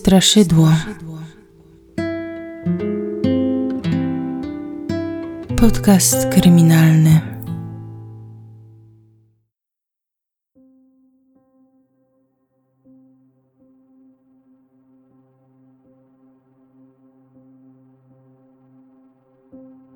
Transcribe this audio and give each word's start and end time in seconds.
Straszydło. 0.00 0.68
Podcast 5.56 6.28
kryminalny. 6.28 7.20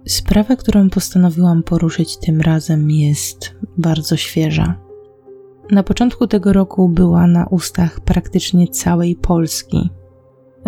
Sprawa, 0.06 0.56
którą 0.56 0.90
postanowiłam 0.90 1.62
poruszyć 1.62 2.16
tym 2.16 2.40
razem, 2.40 2.90
jest 2.90 3.54
bardzo 3.78 4.16
świeża. 4.16 4.83
Na 5.70 5.82
początku 5.82 6.26
tego 6.26 6.52
roku 6.52 6.88
była 6.88 7.26
na 7.26 7.46
ustach 7.46 8.00
praktycznie 8.00 8.68
całej 8.68 9.16
Polski. 9.16 9.90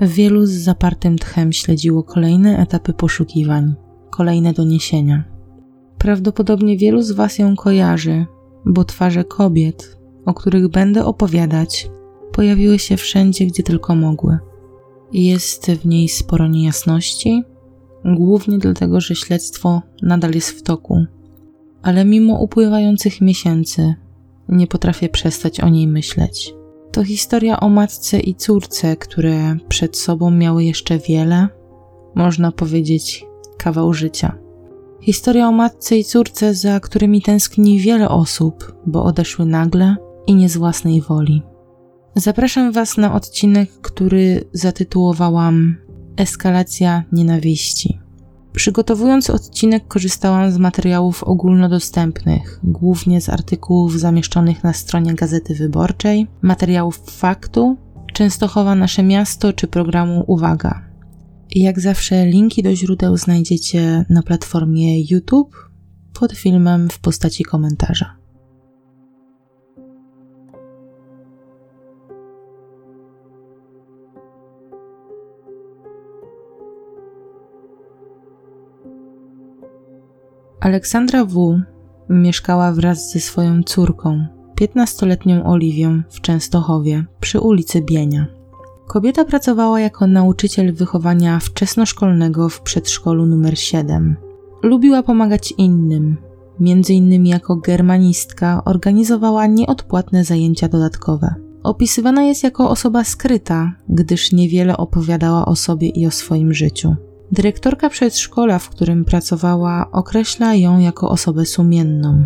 Wielu 0.03 0.47
z 0.47 0.51
zapartym 0.51 1.19
tchem 1.19 1.53
śledziło 1.53 2.03
kolejne 2.03 2.59
etapy 2.59 2.93
poszukiwań, 2.93 3.75
kolejne 4.11 4.53
doniesienia. 4.53 5.25
Prawdopodobnie 5.99 6.79
wielu 6.79 7.03
z 7.03 7.13
Was 7.13 7.39
ją 7.39 7.57
kojarzy, 7.57 8.27
bo 8.67 8.85
twarze 8.85 9.25
kobiet, 9.25 9.99
o 10.27 10.35
których 10.35 10.69
będę 10.69 11.05
opowiadać, 11.05 11.91
pojawiły 12.33 12.79
się 12.79 12.97
wszędzie, 12.97 13.47
gdzie 13.47 13.63
tylko 13.63 13.95
mogły. 13.95 14.39
Jest 15.13 15.71
w 15.71 15.87
niej 15.87 16.09
sporo 16.09 16.49
niejasności, 16.49 17.43
głównie 18.05 18.59
dlatego, 18.59 19.01
że 19.01 19.15
śledztwo 19.15 19.83
nadal 20.03 20.33
jest 20.33 20.51
w 20.51 20.63
toku. 20.63 21.05
Ale 21.83 22.05
mimo 22.05 22.41
upływających 22.41 23.21
miesięcy, 23.21 23.95
nie 24.49 24.67
potrafię 24.67 25.09
przestać 25.09 25.61
o 25.61 25.69
niej 25.69 25.89
myśleć. 25.89 26.55
To 26.93 27.05
historia 27.05 27.61
o 27.61 27.69
matce 27.69 28.21
i 28.21 28.35
córce, 28.35 28.97
które 28.97 29.57
przed 29.69 29.97
sobą 29.97 30.31
miały 30.31 30.65
jeszcze 30.65 30.99
wiele, 30.99 31.49
można 32.15 32.53
powiedzieć, 32.53 33.27
kawał 33.59 33.93
życia. 33.93 34.39
Historia 35.01 35.49
o 35.49 35.53
matce 35.53 35.99
i 35.99 36.05
córce, 36.05 36.55
za 36.55 36.81
którymi 36.81 37.23
tęskni 37.23 37.81
wiele 37.81 38.09
osób, 38.09 38.75
bo 38.87 39.05
odeszły 39.05 39.47
nagle 39.47 39.97
i 40.27 40.35
nie 40.35 40.49
z 40.49 40.57
własnej 40.57 41.01
woli. 41.03 41.43
Zapraszam 42.15 42.73
Was 42.73 42.97
na 42.97 43.15
odcinek, 43.15 43.71
który 43.71 44.45
zatytułowałam 44.53 45.77
Eskalacja 46.17 47.05
nienawiści. 47.13 48.01
Przygotowując 48.57 49.31
odcinek, 49.31 49.89
korzystałam 49.89 50.53
z 50.53 50.59
materiałów 50.59 51.25
ogólnodostępnych, 51.25 52.61
głównie 52.65 53.21
z 53.21 53.29
artykułów 53.29 54.01
zamieszczonych 54.01 54.65
na 54.65 54.73
stronie 54.73 55.15
Gazety 55.15 55.55
Wyborczej, 55.55 56.27
materiałów 56.43 57.01
faktu, 57.11 57.77
Częstochowa 58.13 58.75
Nasze 58.75 59.03
Miasto 59.03 59.53
czy 59.53 59.67
programu 59.67 60.25
Uwaga. 60.27 60.83
Jak 61.51 61.81
zawsze, 61.81 62.27
linki 62.27 62.63
do 62.63 62.75
źródeł 62.75 63.17
znajdziecie 63.17 64.05
na 64.11 64.23
platformie 64.23 65.01
YouTube 65.11 65.57
pod 66.21 66.33
filmem 66.33 66.89
w 66.91 66.99
postaci 66.99 67.45
komentarza. 67.45 68.17
Aleksandra 80.67 81.25
W. 81.25 81.61
mieszkała 82.11 82.73
wraz 82.73 83.13
ze 83.13 83.21
swoją 83.21 83.63
córką, 83.63 84.27
15-letnią 84.61 85.47
Oliwią, 85.47 86.03
w 86.11 86.21
Częstochowie, 86.21 87.05
przy 87.21 87.41
ulicy 87.41 87.83
Bienia. 87.83 88.27
Kobieta 88.87 89.25
pracowała 89.25 89.81
jako 89.81 90.07
nauczyciel 90.07 90.75
wychowania 90.75 91.39
wczesnoszkolnego 91.41 92.49
w 92.49 92.61
przedszkolu 92.61 93.27
numer 93.27 93.59
7. 93.59 94.17
Lubiła 94.63 95.03
pomagać 95.03 95.55
innym, 95.59 96.17
między 96.61 96.95
innymi 96.95 97.29
jako 97.29 97.57
germanistka 97.57 98.63
organizowała 98.65 99.47
nieodpłatne 99.47 100.25
zajęcia 100.25 100.69
dodatkowe. 100.69 101.35
Opisywana 101.63 102.23
jest 102.23 102.43
jako 102.45 102.71
osoba 102.71 103.05
skryta, 103.05 103.73
gdyż 103.89 104.33
niewiele 104.33 104.77
opowiadała 104.77 105.47
o 105.47 105.57
sobie 105.57 105.89
i 105.89 106.07
o 106.07 106.11
swoim 106.11 106.55
życiu. 106.55 106.97
Dyrektorka 107.33 107.89
przedszkola, 107.89 108.59
w 108.59 108.71
którym 108.71 109.05
pracowała, 109.05 109.91
określa 109.93 110.55
ją 110.55 110.79
jako 110.79 111.11
osobę 111.11 111.47
sumienną. 111.47 112.25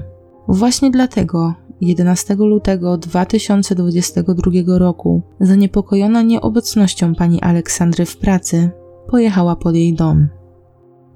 Właśnie 0.48 0.90
dlatego 0.90 1.54
11 1.80 2.34
lutego 2.34 2.98
2022 2.98 4.78
roku, 4.78 5.22
zaniepokojona 5.40 6.22
nieobecnością 6.22 7.14
pani 7.14 7.40
Aleksandry 7.40 8.06
w 8.06 8.16
pracy, 8.16 8.70
pojechała 9.08 9.56
pod 9.56 9.74
jej 9.74 9.94
dom. 9.94 10.28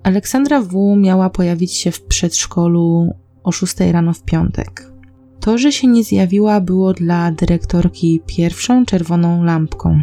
Aleksandra 0.02 0.62
W. 0.62 0.96
miała 0.96 1.30
pojawić 1.30 1.72
się 1.72 1.90
w 1.90 2.02
przedszkolu 2.02 3.08
o 3.44 3.52
6 3.52 3.80
rano 3.80 4.12
w 4.12 4.22
piątek. 4.22 4.92
To, 5.40 5.58
że 5.58 5.72
się 5.72 5.86
nie 5.86 6.04
zjawiła, 6.04 6.60
było 6.60 6.92
dla 6.92 7.30
dyrektorki 7.30 8.20
pierwszą 8.26 8.84
czerwoną 8.84 9.44
lampką. 9.44 10.02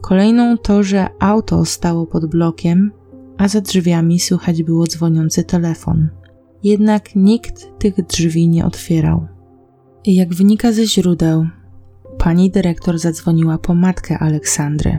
Kolejną 0.00 0.58
to, 0.58 0.82
że 0.82 1.08
auto 1.20 1.64
stało 1.64 2.06
pod 2.06 2.26
blokiem, 2.26 2.92
a 3.40 3.48
za 3.48 3.60
drzwiami 3.60 4.20
słychać 4.20 4.62
było 4.62 4.86
dzwoniący 4.86 5.44
telefon. 5.44 6.08
Jednak 6.62 7.16
nikt 7.16 7.78
tych 7.78 8.06
drzwi 8.06 8.48
nie 8.48 8.66
otwierał. 8.66 9.26
Jak 10.06 10.34
wynika 10.34 10.72
ze 10.72 10.86
źródeł, 10.86 11.46
pani 12.18 12.50
dyrektor 12.50 12.98
zadzwoniła 12.98 13.58
po 13.58 13.74
matkę 13.74 14.18
Aleksandry. 14.18 14.98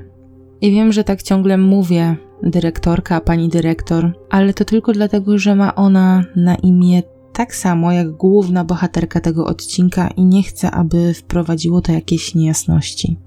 I 0.62 0.72
wiem, 0.72 0.91
że 0.91 1.03
tak 1.03 1.24
ciągle 1.24 1.57
mówię, 1.57 2.16
dyrektorka, 2.44 3.22
pani 3.22 3.50
dyrektor, 3.50 4.13
ale 4.29 4.53
to 4.53 4.66
tylko 4.66 4.91
dlatego, 4.91 5.38
że 5.38 5.56
ma 5.56 5.75
ona 5.75 6.23
na 6.35 6.56
imię 6.56 7.03
tak 7.34 7.56
samo 7.56 7.91
jak 7.91 8.12
główna 8.12 8.63
bohaterka 8.63 9.19
tego 9.19 9.46
odcinka 9.46 10.08
i 10.08 10.25
nie 10.25 10.44
chcę, 10.44 10.72
aby 10.72 11.13
wprowadziło 11.13 11.81
to 11.81 11.91
jakieś 11.91 12.35
niejasności. 12.35 13.18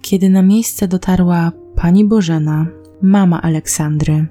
Kiedy 0.00 0.28
na 0.28 0.42
miejsce 0.42 0.88
dotarła 0.88 1.52
pani 1.76 2.04
Bożena, 2.04 2.66
mama 3.04 3.42
Aleksandry, 3.42 4.26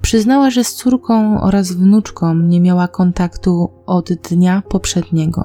Przyznała, 0.00 0.50
że 0.50 0.64
z 0.64 0.74
córką 0.74 1.40
oraz 1.40 1.72
wnuczką 1.72 2.34
nie 2.34 2.60
miała 2.60 2.88
kontaktu 2.88 3.70
od 3.86 4.12
dnia 4.12 4.62
poprzedniego. 4.68 5.44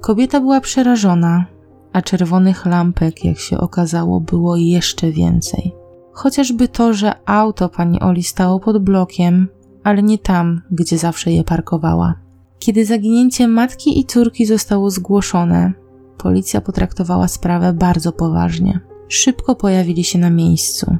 Kobieta 0.00 0.40
była 0.40 0.60
przerażona, 0.60 1.46
a 1.92 2.02
czerwonych 2.02 2.66
lampek, 2.66 3.24
jak 3.24 3.38
się 3.38 3.58
okazało, 3.58 4.20
było 4.20 4.56
jeszcze 4.56 5.10
więcej. 5.10 5.72
Chociażby 6.12 6.68
to, 6.68 6.94
że 6.94 7.12
auto 7.26 7.68
pani 7.68 8.00
Oli 8.00 8.22
stało 8.22 8.60
pod 8.60 8.84
blokiem, 8.84 9.48
ale 9.84 10.02
nie 10.02 10.18
tam, 10.18 10.62
gdzie 10.70 10.98
zawsze 10.98 11.32
je 11.32 11.44
parkowała. 11.44 12.14
Kiedy 12.58 12.84
zaginięcie 12.84 13.48
matki 13.48 14.00
i 14.00 14.04
córki 14.04 14.46
zostało 14.46 14.90
zgłoszone, 14.90 15.72
policja 16.18 16.60
potraktowała 16.60 17.28
sprawę 17.28 17.72
bardzo 17.72 18.12
poważnie. 18.12 18.80
Szybko 19.08 19.54
pojawili 19.54 20.04
się 20.04 20.18
na 20.18 20.30
miejscu. 20.30 20.96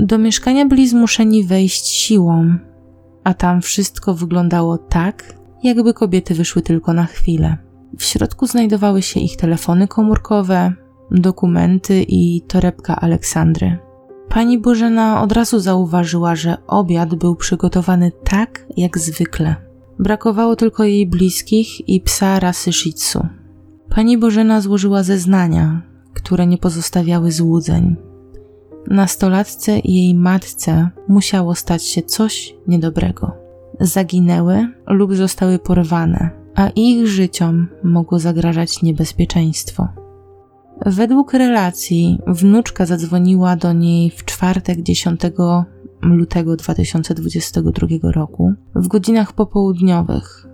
Do 0.00 0.18
mieszkania 0.18 0.66
byli 0.66 0.88
zmuszeni 0.88 1.44
wejść 1.44 1.88
siłą, 1.88 2.58
a 3.24 3.34
tam 3.34 3.62
wszystko 3.62 4.14
wyglądało 4.14 4.78
tak, 4.78 5.34
jakby 5.62 5.94
kobiety 5.94 6.34
wyszły 6.34 6.62
tylko 6.62 6.92
na 6.92 7.04
chwilę. 7.06 7.56
W 7.98 8.04
środku 8.04 8.46
znajdowały 8.46 9.02
się 9.02 9.20
ich 9.20 9.36
telefony 9.36 9.88
komórkowe, 9.88 10.72
dokumenty 11.10 12.04
i 12.08 12.42
torebka 12.48 12.96
Aleksandry. 12.96 13.78
Pani 14.28 14.58
Bożena 14.58 15.22
od 15.22 15.32
razu 15.32 15.60
zauważyła, 15.60 16.36
że 16.36 16.56
obiad 16.66 17.14
był 17.14 17.36
przygotowany 17.36 18.12
tak 18.24 18.66
jak 18.76 18.98
zwykle. 18.98 19.56
Brakowało 19.98 20.56
tylko 20.56 20.84
jej 20.84 21.06
bliskich 21.06 21.88
i 21.88 22.00
psa 22.00 22.40
rasy. 22.40 22.70
Pani 23.88 24.18
Bożena 24.18 24.60
złożyła 24.60 25.02
zeznania, 25.02 25.82
które 26.14 26.46
nie 26.46 26.58
pozostawiały 26.58 27.32
złudzeń 27.32 27.96
nastolatce 28.90 29.78
i 29.78 29.94
jej 29.94 30.14
matce 30.14 30.88
musiało 31.08 31.54
stać 31.54 31.84
się 31.84 32.02
coś 32.02 32.54
niedobrego. 32.66 33.32
Zaginęły 33.80 34.68
lub 34.86 35.14
zostały 35.14 35.58
porwane, 35.58 36.30
a 36.54 36.68
ich 36.68 37.06
życiom 37.06 37.68
mogło 37.84 38.18
zagrażać 38.18 38.82
niebezpieczeństwo. 38.82 39.88
Według 40.86 41.32
relacji 41.32 42.18
wnuczka 42.26 42.86
zadzwoniła 42.86 43.56
do 43.56 43.72
niej 43.72 44.10
w 44.10 44.24
czwartek 44.24 44.82
10 44.82 45.20
lutego 46.02 46.56
2022 46.56 47.86
roku 48.02 48.52
w 48.74 48.88
godzinach 48.88 49.32
popołudniowych. 49.32 50.46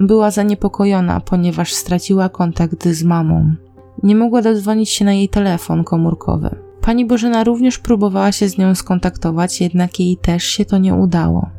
Była 0.00 0.30
zaniepokojona, 0.30 1.20
ponieważ 1.20 1.72
straciła 1.72 2.28
kontakt 2.28 2.88
z 2.88 3.02
mamą. 3.02 3.54
Nie 4.02 4.16
mogła 4.16 4.42
dodzwonić 4.42 4.90
się 4.90 5.04
na 5.04 5.12
jej 5.12 5.28
telefon 5.28 5.84
komórkowy. 5.84 6.69
Pani 6.80 7.06
Bożena 7.06 7.44
również 7.44 7.78
próbowała 7.78 8.32
się 8.32 8.48
z 8.48 8.58
nią 8.58 8.74
skontaktować, 8.74 9.60
jednak 9.60 10.00
jej 10.00 10.16
też 10.16 10.44
się 10.44 10.64
to 10.64 10.78
nie 10.78 10.94
udało. 10.94 11.50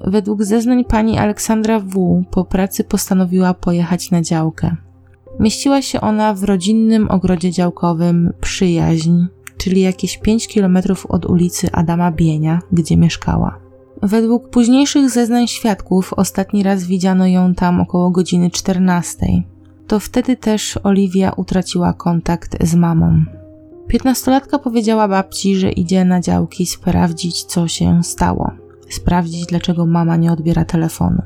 Według 0.00 0.44
zeznań 0.44 0.84
pani 0.84 1.18
Aleksandra 1.18 1.80
W. 1.80 2.24
po 2.30 2.44
pracy 2.44 2.84
postanowiła 2.84 3.54
pojechać 3.54 4.10
na 4.10 4.22
działkę. 4.22 4.76
Mieściła 5.40 5.82
się 5.82 6.00
ona 6.00 6.34
w 6.34 6.44
rodzinnym 6.44 7.10
ogrodzie 7.10 7.50
działkowym 7.50 8.32
Przyjaźń, 8.40 9.12
czyli 9.56 9.80
jakieś 9.80 10.18
5 10.18 10.54
km 10.54 10.78
od 11.08 11.26
ulicy 11.26 11.72
Adama 11.72 12.12
Bienia, 12.12 12.60
gdzie 12.72 12.96
mieszkała. 12.96 13.58
Według 14.02 14.50
późniejszych 14.50 15.10
zeznań 15.10 15.48
świadków 15.48 16.12
ostatni 16.12 16.62
raz 16.62 16.84
widziano 16.84 17.26
ją 17.26 17.54
tam 17.54 17.80
około 17.80 18.10
godziny 18.10 18.50
14. 18.50 19.26
To 19.86 20.00
wtedy 20.00 20.36
też 20.36 20.78
Oliwia 20.82 21.32
utraciła 21.36 21.92
kontakt 21.92 22.66
z 22.66 22.74
mamą. 22.74 23.37
Piętnastolatka 23.88 24.58
powiedziała 24.58 25.08
babci, 25.08 25.56
że 25.56 25.70
idzie 25.70 26.04
na 26.04 26.20
działki 26.20 26.66
sprawdzić, 26.66 27.44
co 27.44 27.68
się 27.68 28.02
stało. 28.02 28.50
Sprawdzić, 28.90 29.46
dlaczego 29.46 29.86
mama 29.86 30.16
nie 30.16 30.32
odbiera 30.32 30.64
telefonu. 30.64 31.22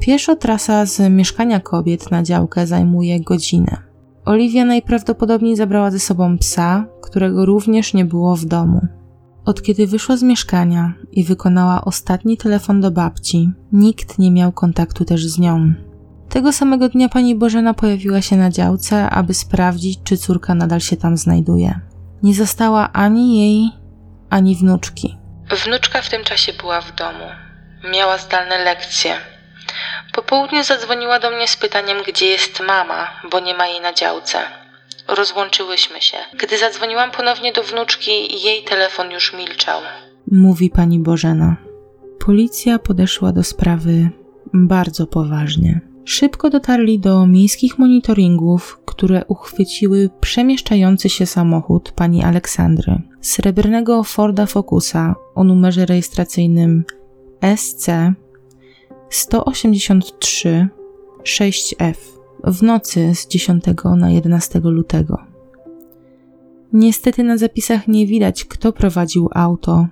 Pieszo 0.00 0.36
trasa 0.36 0.86
z 0.86 1.10
mieszkania 1.10 1.60
kobiet 1.60 2.10
na 2.10 2.22
działkę 2.22 2.66
zajmuje 2.66 3.20
godzinę. 3.20 3.76
Oliwia 4.24 4.64
najprawdopodobniej 4.64 5.56
zabrała 5.56 5.90
ze 5.90 5.98
sobą 5.98 6.38
psa, 6.38 6.86
którego 7.02 7.46
również 7.46 7.94
nie 7.94 8.04
było 8.04 8.36
w 8.36 8.44
domu. 8.44 8.80
Od 9.44 9.62
kiedy 9.62 9.86
wyszła 9.86 10.16
z 10.16 10.22
mieszkania 10.22 10.94
i 11.12 11.24
wykonała 11.24 11.84
ostatni 11.84 12.36
telefon 12.36 12.80
do 12.80 12.90
babci, 12.90 13.50
nikt 13.72 14.18
nie 14.18 14.30
miał 14.30 14.52
kontaktu 14.52 15.04
też 15.04 15.26
z 15.26 15.38
nią. 15.38 15.74
Tego 16.28 16.52
samego 16.52 16.88
dnia 16.88 17.08
pani 17.08 17.34
Bożena 17.34 17.74
pojawiła 17.74 18.20
się 18.20 18.36
na 18.36 18.50
działce, 18.50 19.10
aby 19.10 19.34
sprawdzić, 19.34 20.00
czy 20.04 20.16
córka 20.16 20.54
nadal 20.54 20.80
się 20.80 20.96
tam 20.96 21.16
znajduje. 21.16 21.80
Nie 22.26 22.34
została 22.34 22.92
ani 22.92 23.38
jej, 23.40 23.70
ani 24.30 24.56
wnuczki. 24.56 25.16
Wnuczka 25.64 26.02
w 26.02 26.10
tym 26.10 26.24
czasie 26.24 26.52
była 26.52 26.80
w 26.80 26.94
domu. 26.94 27.26
Miała 27.92 28.18
zdalne 28.18 28.64
lekcje. 28.64 29.14
Po 30.12 30.22
południu 30.22 30.64
zadzwoniła 30.64 31.18
do 31.20 31.30
mnie 31.30 31.48
z 31.48 31.56
pytaniem, 31.56 31.98
gdzie 32.08 32.26
jest 32.26 32.60
mama, 32.60 33.08
bo 33.30 33.40
nie 33.40 33.54
ma 33.54 33.66
jej 33.66 33.80
na 33.80 33.92
działce. 33.92 34.38
Rozłączyłyśmy 35.08 36.02
się. 36.02 36.16
Gdy 36.38 36.58
zadzwoniłam 36.58 37.10
ponownie 37.10 37.52
do 37.52 37.62
wnuczki, 37.62 38.42
jej 38.44 38.64
telefon 38.64 39.10
już 39.10 39.34
milczał. 39.34 39.80
Mówi 40.32 40.70
pani 40.70 40.98
Bożena. 41.00 41.56
Policja 42.26 42.78
podeszła 42.78 43.32
do 43.32 43.42
sprawy 43.42 44.10
bardzo 44.54 45.06
poważnie. 45.06 45.80
Szybko 46.08 46.50
dotarli 46.50 46.98
do 46.98 47.26
miejskich 47.26 47.78
monitoringów, 47.78 48.80
które 48.84 49.24
uchwyciły 49.24 50.10
przemieszczający 50.20 51.08
się 51.08 51.26
samochód 51.26 51.92
pani 51.92 52.22
Aleksandry. 52.22 53.02
Srebrnego 53.20 54.02
Forda 54.02 54.46
Focusa 54.46 55.14
o 55.34 55.44
numerze 55.44 55.86
rejestracyjnym 55.86 56.84
SC 57.56 57.86
183 59.10 60.68
6F 61.22 61.94
w 62.44 62.62
nocy 62.62 63.14
z 63.14 63.26
10 63.26 63.64
na 63.96 64.10
11 64.10 64.60
lutego. 64.60 65.18
Niestety 66.72 67.24
na 67.24 67.36
zapisach 67.36 67.88
nie 67.88 68.06
widać, 68.06 68.44
kto 68.44 68.72
prowadził 68.72 69.28
auto, 69.34 69.86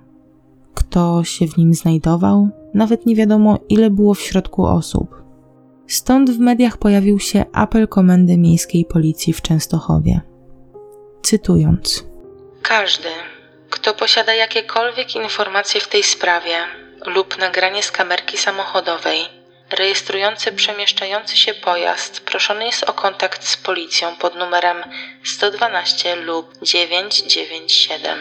kto 0.73 1.23
się 1.23 1.47
w 1.47 1.57
nim 1.57 1.73
znajdował, 1.73 2.49
nawet 2.73 3.05
nie 3.05 3.15
wiadomo, 3.15 3.59
ile 3.69 3.89
było 3.89 4.13
w 4.13 4.21
środku 4.21 4.65
osób. 4.65 5.24
Stąd 5.87 6.29
w 6.29 6.39
mediach 6.39 6.77
pojawił 6.77 7.19
się 7.19 7.45
apel 7.53 7.87
Komendy 7.87 8.37
Miejskiej 8.37 8.85
Policji 8.85 9.33
w 9.33 9.41
Częstochowie. 9.41 10.21
Cytując: 11.21 12.05
Każdy, 12.61 13.09
kto 13.69 13.93
posiada 13.93 14.33
jakiekolwiek 14.33 15.15
informacje 15.15 15.81
w 15.81 15.87
tej 15.87 16.03
sprawie 16.03 16.57
lub 17.05 17.37
nagranie 17.37 17.83
z 17.83 17.91
kamerki 17.91 18.37
samochodowej 18.37 19.19
rejestrujące 19.71 20.51
przemieszczający 20.51 21.37
się 21.37 21.53
pojazd, 21.53 22.19
proszony 22.19 22.65
jest 22.65 22.83
o 22.83 22.93
kontakt 22.93 23.47
z 23.47 23.57
policją 23.57 24.07
pod 24.21 24.35
numerem 24.35 24.77
112 25.23 26.15
lub 26.15 26.45
997. 26.61 28.19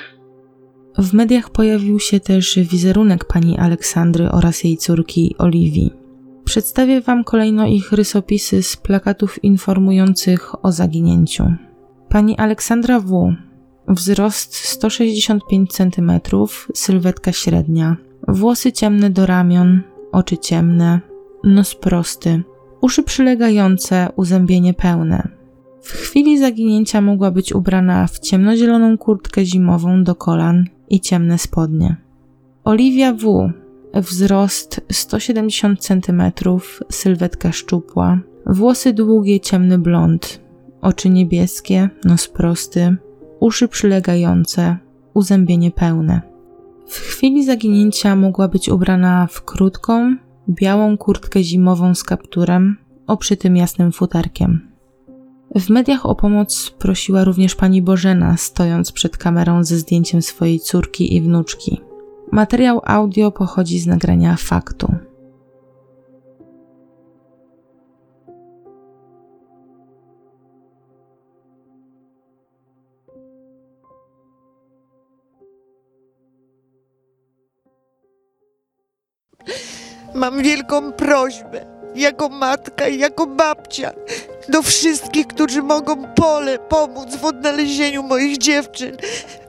W 0.98 1.12
mediach 1.12 1.50
pojawił 1.50 2.00
się 2.00 2.20
też 2.20 2.58
wizerunek 2.58 3.24
pani 3.24 3.58
Aleksandry 3.58 4.28
oraz 4.30 4.64
jej 4.64 4.76
córki 4.76 5.34
Oliwii. 5.38 6.03
Przedstawię 6.54 7.00
Wam 7.00 7.24
kolejno 7.24 7.66
ich 7.66 7.92
rysopisy 7.92 8.62
z 8.62 8.76
plakatów 8.76 9.44
informujących 9.44 10.64
o 10.64 10.72
zaginięciu. 10.72 11.44
Pani 12.08 12.38
Aleksandra 12.38 13.00
W. 13.00 13.34
Wzrost 13.88 14.54
165 14.54 15.72
cm, 15.72 16.12
sylwetka 16.74 17.32
średnia, 17.32 17.96
włosy 18.28 18.72
ciemne 18.72 19.10
do 19.10 19.26
ramion, 19.26 19.80
oczy 20.12 20.38
ciemne, 20.38 21.00
nos 21.44 21.74
prosty, 21.74 22.42
uszy 22.80 23.02
przylegające, 23.02 24.08
uzębienie 24.16 24.74
pełne. 24.74 25.28
W 25.82 25.92
chwili 25.92 26.38
zaginięcia 26.38 27.00
mogła 27.00 27.30
być 27.30 27.52
ubrana 27.52 28.06
w 28.06 28.18
ciemnozieloną 28.18 28.98
kurtkę 28.98 29.44
zimową 29.44 30.04
do 30.04 30.14
kolan 30.14 30.64
i 30.90 31.00
ciemne 31.00 31.38
spodnie. 31.38 31.96
Oliwia 32.64 33.12
W 33.12 33.50
wzrost 34.00 34.80
170 34.92 35.80
cm, 35.80 36.22
sylwetka 36.90 37.52
szczupła, 37.52 38.20
włosy 38.46 38.92
długie, 38.92 39.40
ciemny 39.40 39.78
blond, 39.78 40.40
oczy 40.80 41.10
niebieskie, 41.10 41.90
nos 42.04 42.28
prosty, 42.28 42.96
uszy 43.40 43.68
przylegające, 43.68 44.76
uzębienie 45.14 45.70
pełne. 45.70 46.22
W 46.86 46.98
chwili 46.98 47.44
zaginięcia 47.44 48.16
mogła 48.16 48.48
być 48.48 48.68
ubrana 48.68 49.26
w 49.30 49.44
krótką, 49.44 50.16
białą 50.48 50.96
kurtkę 50.96 51.42
zimową 51.42 51.94
z 51.94 52.04
kapturem, 52.04 52.76
oprzytym 53.06 53.56
jasnym 53.56 53.92
futerkiem. 53.92 54.74
W 55.54 55.70
mediach 55.70 56.06
o 56.06 56.14
pomoc 56.14 56.70
prosiła 56.78 57.24
również 57.24 57.54
pani 57.54 57.82
Bożena, 57.82 58.36
stojąc 58.36 58.92
przed 58.92 59.18
kamerą 59.18 59.64
ze 59.64 59.78
zdjęciem 59.78 60.22
swojej 60.22 60.60
córki 60.60 61.16
i 61.16 61.22
wnuczki. 61.22 61.80
Materiał 62.34 62.80
audio 62.84 63.30
pochodzi 63.30 63.78
z 63.78 63.86
nagrania 63.86 64.36
faktu. 64.36 64.94
Mam 80.14 80.42
wielką 80.42 80.92
prośbę, 80.92 81.66
jako 81.94 82.28
matka 82.28 82.88
i 82.88 82.98
jako 82.98 83.26
babcia, 83.26 83.92
do 84.48 84.62
wszystkich, 84.62 85.26
którzy 85.26 85.62
mogą 85.62 86.14
pole 86.14 86.58
pomóc 86.58 87.16
w 87.16 87.24
odnalezieniu 87.24 88.02
moich 88.02 88.38
dziewczyn. 88.38 88.96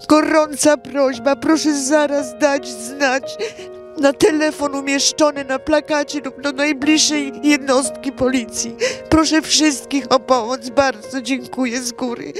Gorąca 0.07 0.77
prośba, 0.77 1.35
proszę 1.35 1.73
zaraz 1.73 2.37
dać 2.37 2.67
znać 2.67 3.37
na 3.97 4.13
telefon 4.13 4.75
umieszczony 4.75 5.45
na 5.45 5.59
plakacie 5.59 6.19
lub 6.19 6.41
do 6.41 6.51
najbliższej 6.51 7.31
jednostki 7.43 8.11
policji. 8.11 8.75
Proszę 9.09 9.41
wszystkich 9.41 10.11
o 10.11 10.19
pomoc, 10.19 10.69
bardzo 10.69 11.21
dziękuję 11.21 11.81
z 11.81 11.91
góry. 11.91 12.33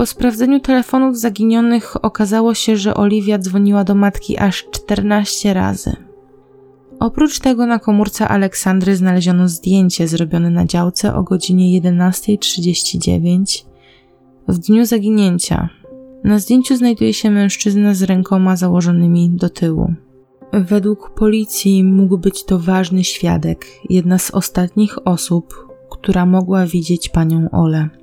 Po 0.00 0.06
sprawdzeniu 0.06 0.60
telefonów 0.60 1.18
zaginionych 1.18 2.04
okazało 2.04 2.54
się, 2.54 2.76
że 2.76 2.94
Oliwia 2.94 3.38
dzwoniła 3.38 3.84
do 3.84 3.94
matki 3.94 4.38
aż 4.38 4.64
14 4.70 5.54
razy. 5.54 5.96
Oprócz 7.00 7.38
tego 7.38 7.66
na 7.66 7.78
komórce 7.78 8.28
Aleksandry 8.28 8.96
znaleziono 8.96 9.48
zdjęcie 9.48 10.08
zrobione 10.08 10.50
na 10.50 10.64
działce 10.64 11.14
o 11.14 11.22
godzinie 11.22 11.80
11.39 11.80 13.64
w 14.48 14.58
dniu 14.58 14.84
zaginięcia. 14.84 15.68
Na 16.24 16.38
zdjęciu 16.38 16.76
znajduje 16.76 17.14
się 17.14 17.30
mężczyzna 17.30 17.94
z 17.94 18.02
rękoma 18.02 18.56
założonymi 18.56 19.30
do 19.30 19.50
tyłu. 19.50 19.94
Według 20.52 21.14
policji 21.14 21.84
mógł 21.84 22.18
być 22.18 22.44
to 22.44 22.58
ważny 22.58 23.04
świadek, 23.04 23.66
jedna 23.90 24.18
z 24.18 24.30
ostatnich 24.30 25.06
osób, 25.06 25.54
która 25.90 26.26
mogła 26.26 26.66
widzieć 26.66 27.08
panią 27.08 27.50
Olę. 27.50 27.99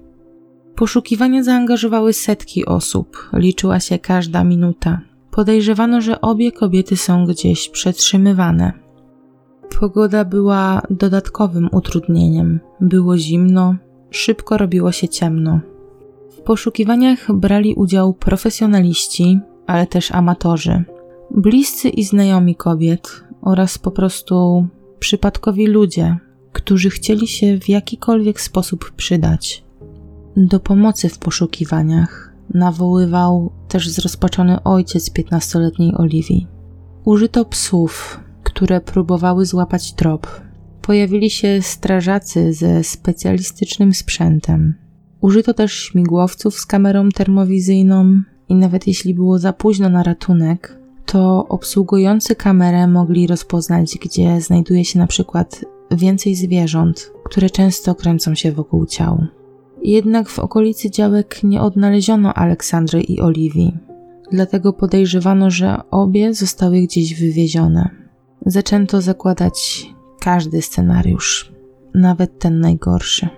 Poszukiwania 0.78 1.44
zaangażowały 1.44 2.14
setki 2.14 2.66
osób, 2.66 3.30
liczyła 3.34 3.80
się 3.80 4.00
każda 4.00 4.44
minuta. 4.44 5.02
Podejrzewano, 5.32 6.02
że 6.02 6.22
obie 6.22 6.52
kobiety 6.52 6.98
są 6.98 7.26
gdzieś 7.26 7.70
przetrzymywane. 7.70 8.74
Pogoda 9.80 10.26
była 10.26 10.82
dodatkowym 10.90 11.70
utrudnieniem. 11.72 12.60
Było 12.82 13.18
zimno, 13.18 13.76
szybko 14.10 14.58
robiło 14.58 14.92
się 14.92 15.10
ciemno. 15.10 15.60
W 16.38 16.42
poszukiwaniach 16.42 17.34
brali 17.34 17.74
udział 17.74 18.14
profesjonaliści, 18.14 19.40
ale 19.68 19.88
też 19.88 20.12
amatorzy, 20.12 20.84
bliscy 21.32 21.90
i 21.90 22.04
znajomi 22.04 22.56
kobiet 22.56 23.24
oraz 23.42 23.78
po 23.78 23.92
prostu 23.92 24.68
przypadkowi 25.00 25.68
ludzie, 25.68 26.18
którzy 26.52 26.90
chcieli 26.90 27.28
się 27.28 27.60
w 27.60 27.70
jakikolwiek 27.70 28.42
sposób 28.42 28.92
przydać. 28.92 29.67
Do 30.40 30.60
pomocy 30.60 31.10
w 31.10 31.18
poszukiwaniach 31.18 32.34
nawoływał 32.54 33.52
też 33.68 33.90
zrozpaczony 33.90 34.64
ojciec 34.64 35.12
15-letniej 35.12 35.96
Oliwii. 35.96 36.48
Użyto 37.06 37.46
psów, 37.46 38.20
które 38.44 38.82
próbowały 38.82 39.46
złapać 39.46 39.94
trop. 39.94 40.42
Pojawili 40.82 41.30
się 41.30 41.62
strażacy 41.62 42.54
ze 42.54 42.84
specjalistycznym 42.84 43.94
sprzętem. 43.94 44.76
Użyto 45.22 45.54
też 45.54 45.74
śmigłowców 45.74 46.56
z 46.56 46.66
kamerą 46.66 47.10
termowizyjną 47.10 48.22
i 48.50 48.56
nawet 48.56 48.88
jeśli 48.88 49.14
było 49.14 49.40
za 49.40 49.54
późno 49.54 49.90
na 49.90 50.04
ratunek, 50.04 50.80
to 51.06 51.48
obsługujący 51.48 52.36
kamerę 52.36 52.88
mogli 52.88 53.28
rozpoznać, 53.28 53.98
gdzie 54.02 54.42
znajduje 54.42 54.86
się 54.86 55.00
na 55.00 55.08
przykład 55.08 55.66
więcej 55.92 56.36
zwierząt, 56.36 57.12
które 57.24 57.50
często 57.50 57.96
kręcą 57.96 58.36
się 58.36 58.52
wokół 58.52 58.86
ciał. 58.86 59.28
Jednak 59.88 60.30
w 60.30 60.40
okolicy 60.40 60.92
działek 60.92 61.44
nie 61.44 61.62
odnaleziono 61.62 62.34
Aleksandry 62.34 63.02
i 63.02 63.22
Oliwii, 63.22 63.78
dlatego 64.32 64.74
podejrzewano, 64.74 65.52
że 65.52 65.78
obie 65.92 66.34
zostały 66.34 66.82
gdzieś 66.82 67.20
wywiezione. 67.20 67.90
Zaczęto 68.46 69.02
zakładać 69.02 69.88
każdy 70.20 70.62
scenariusz, 70.62 71.52
nawet 71.94 72.40
ten 72.40 72.60
najgorszy. 72.60 73.30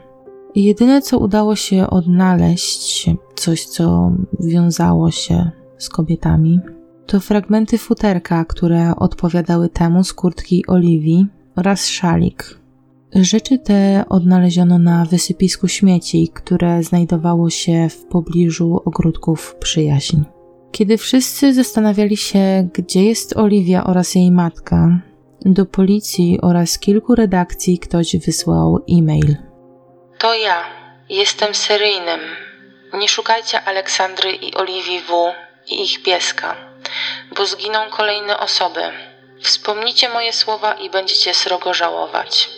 Jedyne, 0.55 1.01
co 1.01 1.19
udało 1.19 1.55
się 1.55 1.87
odnaleźć, 1.87 3.09
coś, 3.35 3.65
co 3.65 4.11
wiązało 4.39 5.11
się 5.11 5.51
z 5.77 5.89
kobietami, 5.89 6.59
to 7.05 7.19
fragmenty 7.19 7.77
futerka, 7.77 8.45
które 8.45 8.95
odpowiadały 8.95 9.69
temu 9.69 10.03
z 10.03 10.13
kurtki 10.13 10.67
Oliwii 10.67 11.27
oraz 11.55 11.87
szalik. 11.87 12.58
Rzeczy 13.15 13.59
te 13.59 14.03
odnaleziono 14.09 14.79
na 14.79 15.05
wysypisku 15.05 15.67
śmieci, 15.67 16.31
które 16.33 16.83
znajdowało 16.83 17.49
się 17.49 17.89
w 17.89 18.05
pobliżu 18.05 18.81
ogródków 18.85 19.55
przyjaźń. 19.55 20.17
Kiedy 20.71 20.97
wszyscy 20.97 21.53
zastanawiali 21.53 22.17
się, 22.17 22.69
gdzie 22.73 23.03
jest 23.03 23.37
Oliwia 23.37 23.83
oraz 23.83 24.15
jej 24.15 24.31
matka, 24.31 24.99
do 25.45 25.65
policji 25.65 26.39
oraz 26.41 26.79
kilku 26.79 27.15
redakcji 27.15 27.79
ktoś 27.79 28.15
wysłał 28.17 28.85
e-mail. 28.89 29.35
To 30.19 30.33
ja. 30.33 30.63
Jestem 31.09 31.55
seryjnym. 31.55 32.19
Nie 32.93 33.07
szukajcie 33.07 33.61
Aleksandry 33.61 34.31
i 34.31 34.55
Oliwii 34.55 35.01
W. 35.01 35.33
i 35.67 35.83
ich 35.83 36.03
pieska, 36.03 36.55
bo 37.37 37.45
zginą 37.45 37.79
kolejne 37.91 38.39
osoby. 38.39 38.81
Wspomnijcie 39.41 40.09
moje 40.09 40.33
słowa 40.33 40.73
i 40.73 40.89
będziecie 40.89 41.33
srogo 41.33 41.73
żałować. 41.73 42.49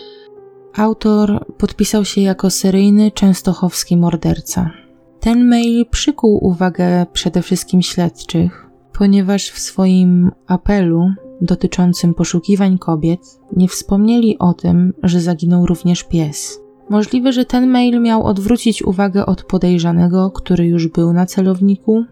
Autor 0.75 1.45
podpisał 1.57 2.05
się 2.05 2.21
jako 2.21 2.49
seryjny 2.49 3.11
częstochowski 3.11 3.97
morderca. 3.97 4.71
Ten 5.19 5.47
mail 5.47 5.85
przykuł 5.85 6.45
uwagę 6.45 7.05
przede 7.13 7.41
wszystkim 7.41 7.81
śledczych, 7.81 8.69
ponieważ 8.93 9.49
w 9.49 9.59
swoim 9.59 10.31
apelu 10.47 11.09
dotyczącym 11.41 12.13
poszukiwań 12.13 12.77
kobiet 12.77 13.19
nie 13.55 13.67
wspomnieli 13.67 14.39
o 14.39 14.53
tym, 14.53 14.93
że 15.03 15.21
zaginął 15.21 15.65
również 15.65 16.03
pies. 16.03 16.59
Możliwe, 16.89 17.33
że 17.33 17.45
ten 17.45 17.67
mail 17.67 18.01
miał 18.01 18.23
odwrócić 18.23 18.83
uwagę 18.83 19.25
od 19.25 19.43
podejrzanego, 19.43 20.31
który 20.31 20.67
już 20.67 20.87
był 20.87 21.13
na 21.13 21.25
celowniku, 21.25 22.05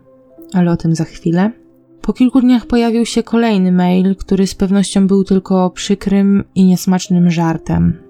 ale 0.54 0.72
o 0.72 0.78
tym 0.78 0.96
za 0.96 1.04
chwilę. 1.04 1.52
Po 2.02 2.14
kilku 2.14 2.42
dniach 2.42 2.66
pojawił 2.66 3.06
się 3.06 3.24
kolejny 3.24 3.72
mail, 3.72 4.16
który 4.16 4.48
z 4.48 4.56
pewnością 4.56 5.08
był 5.08 5.24
tylko 5.24 5.70
przykrym 5.70 6.44
i 6.56 6.66
niesmacznym 6.66 7.32
żartem. 7.32 8.09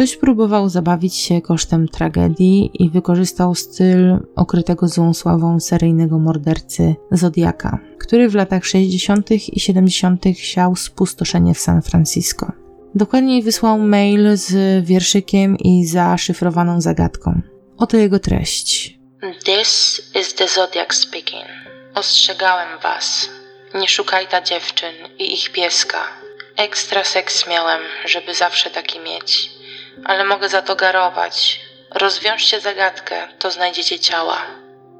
Ktoś 0.00 0.16
próbował 0.16 0.68
zabawić 0.68 1.16
się 1.16 1.40
kosztem 1.40 1.88
tragedii 1.88 2.70
i 2.74 2.90
wykorzystał 2.90 3.54
styl 3.54 4.18
okrytego 4.36 4.88
złą 4.88 5.14
sławą 5.14 5.60
seryjnego 5.60 6.18
mordercy 6.18 6.94
Zodiaka, 7.10 7.78
który 7.98 8.28
w 8.28 8.34
latach 8.34 8.66
60. 8.66 9.30
i 9.30 9.60
70. 9.60 10.24
siał 10.34 10.76
spustoszenie 10.76 11.54
w 11.54 11.58
San 11.58 11.82
Francisco. 11.82 12.52
Dokładniej 12.94 13.42
wysłał 13.42 13.78
mail 13.78 14.36
z 14.36 14.84
wierszykiem 14.86 15.56
i 15.58 15.86
zaszyfrowaną 15.86 16.80
zagadką. 16.80 17.40
Oto 17.78 17.96
jego 17.96 18.18
treść. 18.18 18.98
This 19.44 20.02
is 20.20 20.34
the 20.34 20.48
Zodiac 20.48 20.94
speaking. 20.94 21.46
Ostrzegałem 21.94 22.78
was. 22.82 23.28
Nie 23.74 23.88
szukaj 23.88 24.28
ta 24.28 24.42
dziewczyn 24.42 24.94
i 25.18 25.34
ich 25.34 25.52
pieska. 25.52 25.98
Ekstra 26.56 27.04
seks 27.04 27.48
miałem, 27.48 27.80
żeby 28.06 28.34
zawsze 28.34 28.70
taki 28.70 28.98
mieć. 28.98 29.59
Ale 30.04 30.24
mogę 30.24 30.48
za 30.48 30.62
to 30.62 30.76
garować. 30.76 31.60
Rozwiążcie 31.94 32.60
zagadkę, 32.60 33.14
to 33.38 33.50
znajdziecie 33.50 33.98
ciała. 33.98 34.36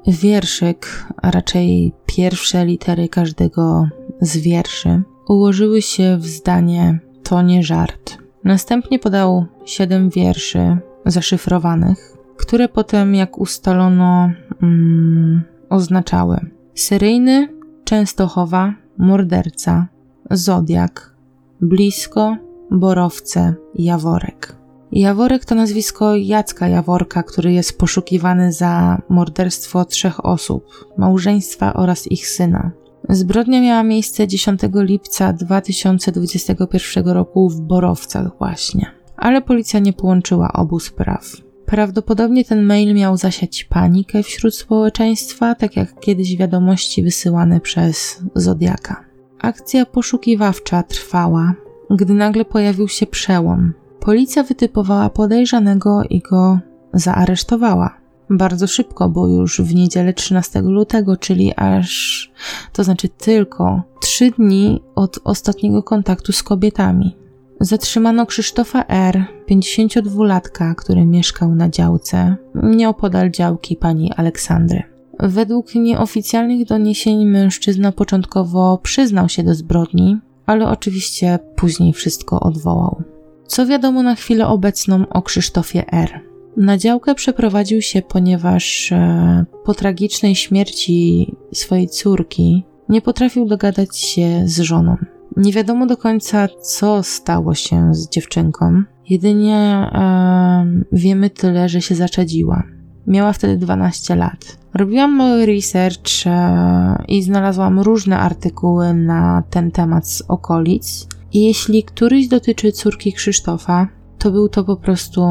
Wierszyk, 0.07 1.05
a 1.21 1.31
raczej 1.31 1.93
pierwsze 2.05 2.65
litery 2.65 3.09
każdego 3.09 3.87
z 4.21 4.37
wierszy, 4.37 5.01
ułożyły 5.27 5.81
się 5.81 6.17
w 6.17 6.25
zdanie 6.25 6.99
to 7.23 7.41
nie 7.41 7.63
żart. 7.63 8.17
Następnie 8.43 8.99
podał 8.99 9.45
siedem 9.65 10.09
wierszy 10.09 10.77
zaszyfrowanych, 11.05 12.17
które 12.37 12.69
potem, 12.69 13.15
jak 13.15 13.37
ustalono, 13.37 14.31
mm, 14.61 15.43
oznaczały 15.69 16.39
seryjny, 16.75 17.47
Częstochowa, 17.83 18.73
morderca, 18.97 19.87
Zodiak, 20.31 21.15
blisko, 21.61 22.37
Borowce, 22.71 23.55
Jaworek. 23.75 24.60
Jaworek 24.91 25.45
to 25.45 25.55
nazwisko 25.55 26.15
Jacka 26.15 26.67
Jaworka, 26.67 27.23
który 27.23 27.53
jest 27.53 27.77
poszukiwany 27.77 28.53
za 28.53 29.01
morderstwo 29.09 29.85
trzech 29.85 30.25
osób, 30.25 30.65
małżeństwa 30.97 31.73
oraz 31.73 32.11
ich 32.11 32.27
syna. 32.27 32.71
Zbrodnia 33.09 33.61
miała 33.61 33.83
miejsce 33.83 34.27
10 34.27 34.61
lipca 34.73 35.33
2021 35.33 37.07
roku 37.07 37.49
w 37.49 37.61
Borowcach 37.61 38.37
właśnie, 38.37 38.91
ale 39.17 39.41
policja 39.41 39.79
nie 39.79 39.93
połączyła 39.93 40.53
obu 40.53 40.79
spraw. 40.79 41.25
Prawdopodobnie 41.65 42.45
ten 42.45 42.63
mail 42.63 42.93
miał 42.93 43.17
zasiać 43.17 43.63
panikę 43.63 44.23
wśród 44.23 44.55
społeczeństwa, 44.55 45.55
tak 45.55 45.75
jak 45.75 45.99
kiedyś 45.99 46.37
wiadomości 46.37 47.03
wysyłane 47.03 47.59
przez 47.59 48.21
Zodiaka. 48.35 49.05
Akcja 49.39 49.85
poszukiwawcza 49.85 50.83
trwała, 50.83 51.53
gdy 51.89 52.13
nagle 52.13 52.45
pojawił 52.45 52.87
się 52.87 53.05
przełom. 53.05 53.73
Policja 54.01 54.43
wytypowała 54.43 55.09
podejrzanego 55.09 56.03
i 56.09 56.19
go 56.19 56.59
zaaresztowała 56.93 57.97
bardzo 58.29 58.67
szybko, 58.67 59.09
bo 59.09 59.27
już 59.27 59.61
w 59.61 59.75
niedzielę 59.75 60.13
13 60.13 60.61
lutego, 60.61 61.17
czyli 61.17 61.53
aż, 61.55 62.31
to 62.73 62.83
znaczy 62.83 63.09
tylko 63.09 63.83
trzy 64.01 64.31
dni 64.31 64.81
od 64.95 65.19
ostatniego 65.23 65.83
kontaktu 65.83 66.31
z 66.31 66.43
kobietami. 66.43 67.17
Zatrzymano 67.59 68.25
Krzysztofa 68.25 68.85
R., 68.87 69.23
52-latka, 69.49 70.75
który 70.75 71.05
mieszkał 71.05 71.55
na 71.55 71.69
działce, 71.69 72.35
nieopodal 72.55 73.31
działki 73.31 73.75
pani 73.75 74.13
Aleksandry. 74.13 74.83
Według 75.19 75.75
nieoficjalnych 75.75 76.67
doniesień 76.67 77.25
mężczyzna 77.25 77.91
początkowo 77.91 78.79
przyznał 78.83 79.29
się 79.29 79.43
do 79.43 79.55
zbrodni, 79.55 80.17
ale 80.45 80.67
oczywiście 80.67 81.39
później 81.55 81.93
wszystko 81.93 82.39
odwołał. 82.39 83.03
Co 83.51 83.65
wiadomo 83.65 84.03
na 84.03 84.15
chwilę 84.15 84.47
obecną 84.47 85.07
o 85.09 85.21
Krzysztofie 85.21 85.93
R.? 85.93 86.21
Na 86.57 86.77
działkę 86.77 87.15
przeprowadził 87.15 87.81
się, 87.81 88.01
ponieważ 88.01 88.91
e, 88.91 89.45
po 89.65 89.73
tragicznej 89.73 90.35
śmierci 90.35 91.35
swojej 91.53 91.89
córki 91.89 92.65
nie 92.89 93.01
potrafił 93.01 93.45
dogadać 93.45 93.97
się 93.97 94.41
z 94.45 94.59
żoną. 94.59 94.97
Nie 95.37 95.53
wiadomo 95.53 95.85
do 95.85 95.97
końca, 95.97 96.47
co 96.61 97.03
stało 97.03 97.55
się 97.55 97.93
z 97.93 98.09
dziewczynką. 98.09 98.83
Jedynie 99.09 99.57
e, 99.57 100.65
wiemy 100.91 101.29
tyle, 101.29 101.69
że 101.69 101.81
się 101.81 101.95
zaczadziła. 101.95 102.63
Miała 103.07 103.33
wtedy 103.33 103.57
12 103.57 104.15
lat. 104.15 104.57
Robiłam 104.73 105.15
mały 105.15 105.45
research 105.45 106.25
e, 106.25 107.03
i 107.07 107.23
znalazłam 107.23 107.79
różne 107.79 108.19
artykuły 108.19 108.93
na 108.93 109.43
ten 109.49 109.71
temat 109.71 110.07
z 110.07 110.21
okolic. 110.21 111.07
I 111.33 111.43
jeśli 111.43 111.83
któryś 111.83 112.27
dotyczy 112.27 112.71
córki 112.71 113.13
Krzysztofa, 113.13 113.87
to 114.17 114.31
był 114.31 114.49
to 114.49 114.63
po 114.63 114.75
prostu 114.75 115.21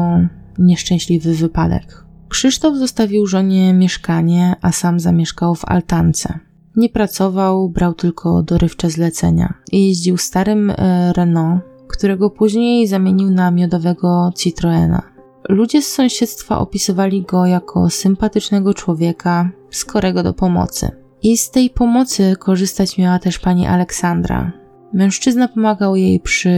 nieszczęśliwy 0.59 1.33
wypadek. 1.33 2.05
Krzysztof 2.29 2.77
zostawił 2.77 3.27
żonie 3.27 3.73
mieszkanie, 3.73 4.55
a 4.61 4.71
sam 4.71 4.99
zamieszkał 4.99 5.55
w 5.55 5.65
altance. 5.65 6.39
Nie 6.75 6.89
pracował, 6.89 7.69
brał 7.69 7.93
tylko 7.93 8.43
dorywcze 8.43 8.89
zlecenia 8.89 9.53
i 9.71 9.87
jeździł 9.87 10.17
starym 10.17 10.69
e, 10.69 11.13
Renault, 11.13 11.61
którego 11.87 12.29
później 12.29 12.87
zamienił 12.87 13.29
na 13.29 13.51
miodowego 13.51 14.31
Citroena. 14.37 15.01
Ludzie 15.49 15.81
z 15.81 15.87
sąsiedztwa 15.87 16.59
opisywali 16.59 17.21
go 17.21 17.45
jako 17.45 17.89
sympatycznego 17.89 18.73
człowieka, 18.73 19.49
skorego 19.69 20.23
do 20.23 20.33
pomocy. 20.33 20.91
I 21.23 21.37
z 21.37 21.51
tej 21.51 21.69
pomocy 21.69 22.35
korzystać 22.39 22.97
miała 22.97 23.19
też 23.19 23.39
pani 23.39 23.67
Aleksandra. 23.67 24.60
Mężczyzna 24.93 25.47
pomagał 25.47 25.95
jej 25.95 26.19
przy 26.19 26.51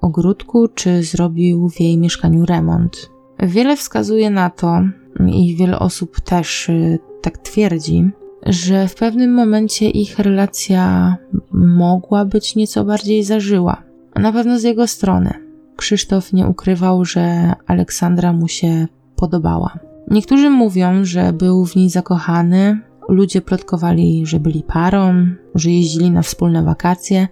ogródku, 0.00 0.68
czy 0.68 1.02
zrobił 1.02 1.68
w 1.68 1.80
jej 1.80 1.98
mieszkaniu 1.98 2.46
remont. 2.46 3.10
Wiele 3.38 3.76
wskazuje 3.76 4.30
na 4.30 4.50
to, 4.50 4.80
i 5.26 5.56
wiele 5.56 5.78
osób 5.78 6.20
też 6.20 6.68
y, 6.68 6.98
tak 7.22 7.38
twierdzi, 7.38 8.10
że 8.46 8.88
w 8.88 8.94
pewnym 8.94 9.34
momencie 9.34 9.90
ich 9.90 10.18
relacja 10.18 11.16
mogła 11.52 12.24
być 12.24 12.56
nieco 12.56 12.84
bardziej 12.84 13.24
zażyła. 13.24 13.82
Na 14.16 14.32
pewno 14.32 14.58
z 14.58 14.62
jego 14.62 14.86
strony. 14.86 15.34
Krzysztof 15.76 16.32
nie 16.32 16.46
ukrywał, 16.46 17.04
że 17.04 17.52
Aleksandra 17.66 18.32
mu 18.32 18.48
się 18.48 18.86
podobała. 19.16 19.78
Niektórzy 20.10 20.50
mówią, 20.50 21.04
że 21.04 21.32
był 21.32 21.66
w 21.66 21.76
niej 21.76 21.90
zakochany, 21.90 22.80
ludzie 23.08 23.40
plotkowali, 23.40 24.26
że 24.26 24.40
byli 24.40 24.62
parą, 24.62 25.26
że 25.54 25.70
jeździli 25.70 26.10
na 26.10 26.22
wspólne 26.22 26.62
wakacje, 26.62 27.28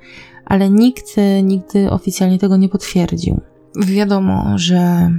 ale 0.46 0.70
nikt 0.70 1.16
nigdy 1.42 1.90
oficjalnie 1.90 2.38
tego 2.38 2.56
nie 2.56 2.68
potwierdził. 2.68 3.40
Wiadomo, 3.86 4.52
że 4.56 5.10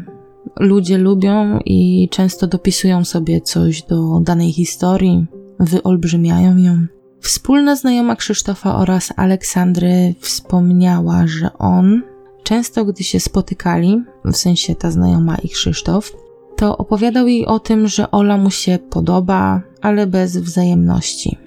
ludzie 0.60 0.98
lubią 0.98 1.60
i 1.66 2.10
często 2.12 2.48
dopisują 2.48 3.06
sobie 3.06 3.42
coś 3.42 3.82
do 3.84 4.20
danej 4.20 4.52
historii, 4.52 5.26
wyolbrzymiają 5.60 6.58
ją. 6.58 6.86
Wspólna 7.22 7.76
znajoma 7.76 8.16
Krzysztofa 8.16 8.76
oraz 8.76 9.14
Aleksandry 9.16 10.16
wspomniała, 10.20 11.28
że 11.28 11.50
on 11.58 12.02
często, 12.44 12.86
gdy 12.86 13.04
się 13.04 13.20
spotykali, 13.20 14.04
w 14.26 14.36
sensie 14.36 14.76
ta 14.76 14.92
znajoma 14.92 15.38
i 15.44 15.50
Krzysztof, 15.50 16.12
to 16.56 16.78
opowiadał 16.78 17.28
jej 17.28 17.46
o 17.46 17.60
tym, 17.60 17.88
że 17.88 18.12
Ola 18.12 18.38
mu 18.38 18.52
się 18.52 18.80
podoba, 18.90 19.62
ale 19.82 20.08
bez 20.08 20.38
wzajemności. 20.38 21.38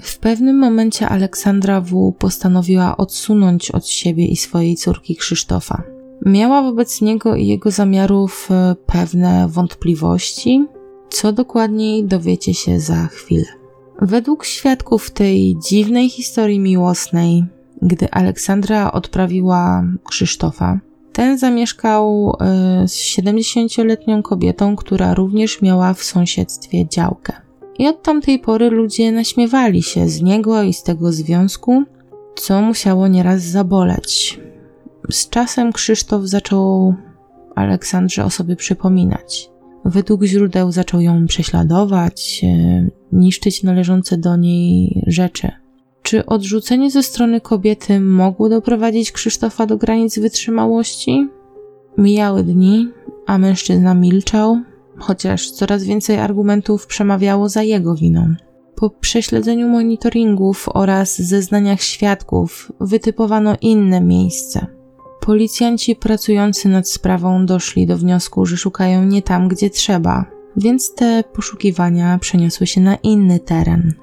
W 0.00 0.18
pewnym 0.18 0.58
momencie 0.58 1.08
Aleksandra 1.08 1.80
W. 1.80 2.12
postanowiła 2.18 2.96
odsunąć 2.96 3.70
od 3.70 3.86
siebie 3.86 4.26
i 4.26 4.36
swojej 4.36 4.76
córki 4.76 5.16
Krzysztofa. 5.16 5.82
Miała 6.26 6.62
wobec 6.62 7.00
niego 7.00 7.36
i 7.36 7.46
jego 7.46 7.70
zamiarów 7.70 8.48
e, 8.50 8.74
pewne 8.86 9.48
wątpliwości, 9.48 10.66
co 11.08 11.32
dokładniej 11.32 12.04
dowiecie 12.04 12.54
się 12.54 12.80
za 12.80 13.06
chwilę. 13.06 13.46
Według 14.00 14.44
świadków 14.44 15.10
tej 15.10 15.56
dziwnej 15.68 16.08
historii 16.08 16.60
miłosnej, 16.60 17.44
gdy 17.82 18.10
Aleksandra 18.10 18.92
odprawiła 18.92 19.84
Krzysztofa, 20.04 20.80
ten 21.12 21.38
zamieszkał 21.38 22.36
e, 22.40 22.88
z 22.88 22.94
70-letnią 22.94 24.22
kobietą, 24.22 24.76
która 24.76 25.14
również 25.14 25.62
miała 25.62 25.94
w 25.94 26.02
sąsiedztwie 26.02 26.88
działkę. 26.88 27.47
I 27.78 27.88
od 27.88 28.02
tamtej 28.02 28.38
pory 28.38 28.70
ludzie 28.70 29.12
naśmiewali 29.12 29.82
się 29.82 30.08
z 30.08 30.22
niego 30.22 30.62
i 30.62 30.72
z 30.72 30.82
tego 30.82 31.12
związku, 31.12 31.84
co 32.36 32.62
musiało 32.62 33.08
nieraz 33.08 33.42
zaboleć. 33.42 34.40
Z 35.10 35.28
czasem 35.28 35.72
Krzysztof 35.72 36.24
zaczął 36.24 36.94
Aleksandrze 37.54 38.24
o 38.24 38.30
sobie 38.30 38.56
przypominać. 38.56 39.50
Według 39.84 40.24
źródeł 40.24 40.72
zaczął 40.72 41.00
ją 41.00 41.26
prześladować, 41.26 42.40
e, 42.44 42.88
niszczyć 43.12 43.62
należące 43.62 44.16
do 44.16 44.36
niej 44.36 45.02
rzeczy. 45.06 45.48
Czy 46.02 46.26
odrzucenie 46.26 46.90
ze 46.90 47.02
strony 47.02 47.40
kobiety 47.40 48.00
mogło 48.00 48.48
doprowadzić 48.48 49.12
Krzysztofa 49.12 49.66
do 49.66 49.76
granic 49.76 50.18
wytrzymałości? 50.18 51.28
Mijały 51.98 52.42
dni, 52.42 52.88
a 53.26 53.38
mężczyzna 53.38 53.94
milczał, 53.94 54.58
chociaż 54.98 55.50
coraz 55.50 55.84
więcej 55.84 56.18
argumentów 56.18 56.86
przemawiało 56.86 57.48
za 57.48 57.62
jego 57.62 57.94
winą. 57.94 58.34
Po 58.74 58.90
prześledzeniu 58.90 59.68
monitoringów 59.68 60.68
oraz 60.74 61.22
zeznaniach 61.22 61.80
świadków 61.80 62.72
wytypowano 62.80 63.56
inne 63.60 64.00
miejsce. 64.00 64.66
Policjanci 65.20 65.96
pracujący 65.96 66.68
nad 66.68 66.88
sprawą 66.88 67.46
doszli 67.46 67.86
do 67.86 67.98
wniosku, 67.98 68.46
że 68.46 68.56
szukają 68.56 69.04
nie 69.04 69.22
tam, 69.22 69.48
gdzie 69.48 69.70
trzeba, 69.70 70.24
więc 70.56 70.94
te 70.94 71.24
poszukiwania 71.32 72.18
przeniosły 72.18 72.66
się 72.66 72.80
na 72.80 72.96
inny 72.96 73.40
teren. 73.40 73.94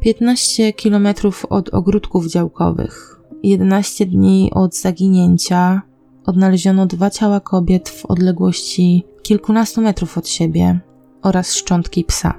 15 0.00 0.72
km 0.72 1.08
od 1.48 1.74
ogródków 1.74 2.26
działkowych, 2.26 3.20
11 3.42 4.06
dni 4.06 4.50
od 4.54 4.76
zaginięcia, 4.76 5.82
odnaleziono 6.26 6.86
dwa 6.86 7.10
ciała 7.10 7.40
kobiet 7.40 7.88
w 7.88 8.06
odległości 8.06 9.04
kilkunastu 9.28 9.80
metrów 9.80 10.18
od 10.18 10.28
siebie 10.28 10.80
oraz 11.22 11.54
szczątki 11.54 12.04
psa. 12.04 12.38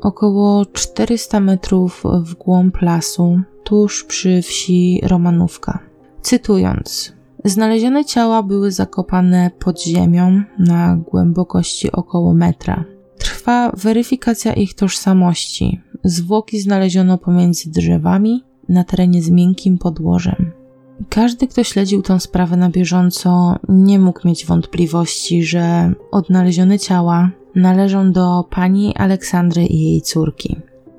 Około 0.00 0.66
400 0.66 1.40
metrów 1.40 2.02
w 2.24 2.34
głąb 2.34 2.82
lasu, 2.82 3.40
tuż 3.64 4.04
przy 4.04 4.42
wsi 4.42 5.00
Romanówka. 5.02 5.78
Cytując, 6.20 7.12
znalezione 7.44 8.04
ciała 8.04 8.42
były 8.42 8.70
zakopane 8.70 9.50
pod 9.58 9.82
ziemią 9.82 10.42
na 10.58 10.96
głębokości 10.96 11.92
około 11.92 12.34
metra. 12.34 12.84
Trwa 13.18 13.72
weryfikacja 13.76 14.52
ich 14.52 14.74
tożsamości. 14.74 15.80
Zwłoki 16.04 16.60
znaleziono 16.60 17.18
pomiędzy 17.18 17.70
drzewami 17.70 18.44
na 18.68 18.84
terenie 18.84 19.22
z 19.22 19.30
miękkim 19.30 19.78
podłożem. 19.78 20.61
Każdy, 21.08 21.46
kto 21.46 21.64
śledził 21.64 22.02
tę 22.02 22.20
sprawę 22.20 22.56
na 22.56 22.70
bieżąco, 22.70 23.56
nie 23.68 23.98
mógł 23.98 24.28
mieć 24.28 24.46
wątpliwości, 24.46 25.44
że 25.44 25.92
odnalezione 26.10 26.78
ciała 26.78 27.30
należą 27.54 28.12
do 28.12 28.44
pani 28.50 28.96
Aleksandry 28.96 29.66
i 29.66 29.80
jej 29.80 30.02
córki. 30.02 30.56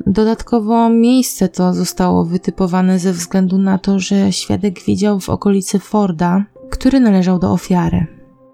Dodatkowo 0.08 0.90
miejsce 0.90 1.50
to 1.50 1.74
zostało 1.74 2.26
wytypowane 2.26 3.00
ze 3.00 3.14
względu 3.14 3.58
na 3.58 3.78
to, 3.78 4.00
że 4.00 4.32
świadek 4.32 4.80
widział 4.84 5.20
w 5.20 5.30
okolicy 5.30 5.80
Forda, 5.80 6.46
który 6.70 7.00
należał 7.00 7.40
do 7.40 7.52
ofiary. 7.52 8.08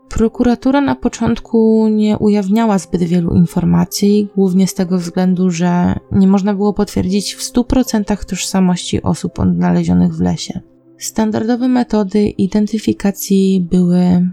Prokuratura 0.09 0.81
na 0.81 0.95
początku 0.95 1.87
nie 1.91 2.17
ujawniała 2.17 2.77
zbyt 2.77 3.03
wielu 3.03 3.35
informacji, 3.35 4.27
głównie 4.35 4.67
z 4.67 4.73
tego 4.73 4.97
względu, 4.97 5.49
że 5.51 5.99
nie 6.11 6.27
można 6.27 6.53
było 6.53 6.73
potwierdzić 6.73 7.33
w 7.33 7.53
100% 7.53 8.25
tożsamości 8.25 9.01
osób 9.01 9.39
odnalezionych 9.39 10.15
w 10.15 10.21
lesie. 10.21 10.61
Standardowe 10.99 11.67
metody 11.67 12.27
identyfikacji 12.27 13.67
były 13.71 14.29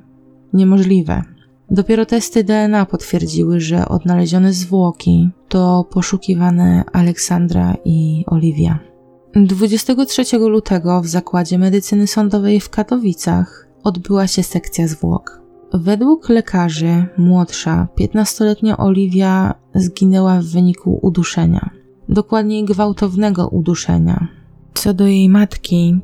niemożliwe. 0.53 1.23
Dopiero 1.71 2.07
testy 2.07 2.45
DNA 2.45 2.87
potwierdziły, 2.87 3.61
że 3.61 3.89
odnalezione 3.89 4.53
zwłoki 4.53 5.31
to 5.49 5.85
poszukiwane 5.91 6.85
Aleksandra 6.93 7.77
i 7.85 8.25
Oliwia. 8.27 8.79
23 9.35 10.39
lutego 10.39 11.01
w 11.01 11.07
Zakładzie 11.07 11.59
Medycyny 11.59 12.07
Sądowej 12.07 12.61
w 12.61 12.71
Katowicach 12.71 13.69
odbyła 13.85 14.27
się 14.27 14.43
sekcja 14.43 14.89
zwłok. 14.89 15.43
Według 15.75 16.29
lekarzy 16.29 17.07
młodsza, 17.19 17.89
15-letnia 18.01 18.77
Oliwia 18.77 19.55
zginęła 19.75 20.41
w 20.41 20.45
wyniku 20.45 20.99
uduszenia, 21.03 21.71
dokładniej 22.09 22.65
gwałtownego 22.65 23.49
uduszenia. 23.49 24.29
Co 24.75 24.95
do 24.95 25.07
jej 25.07 25.29
matki, 25.29 26.01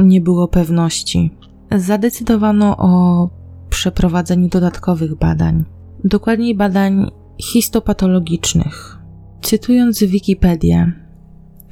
nie 0.00 0.20
było 0.20 0.48
pewności. 0.48 1.30
Zadecydowano 1.76 2.76
o 2.76 3.28
przeprowadzeniu 3.70 4.48
dodatkowych 4.48 5.14
badań, 5.14 5.64
dokładniej 6.04 6.54
badań 6.54 7.10
histopatologicznych. 7.42 8.98
Cytując 9.42 10.02
Wikipedię, 10.02 10.92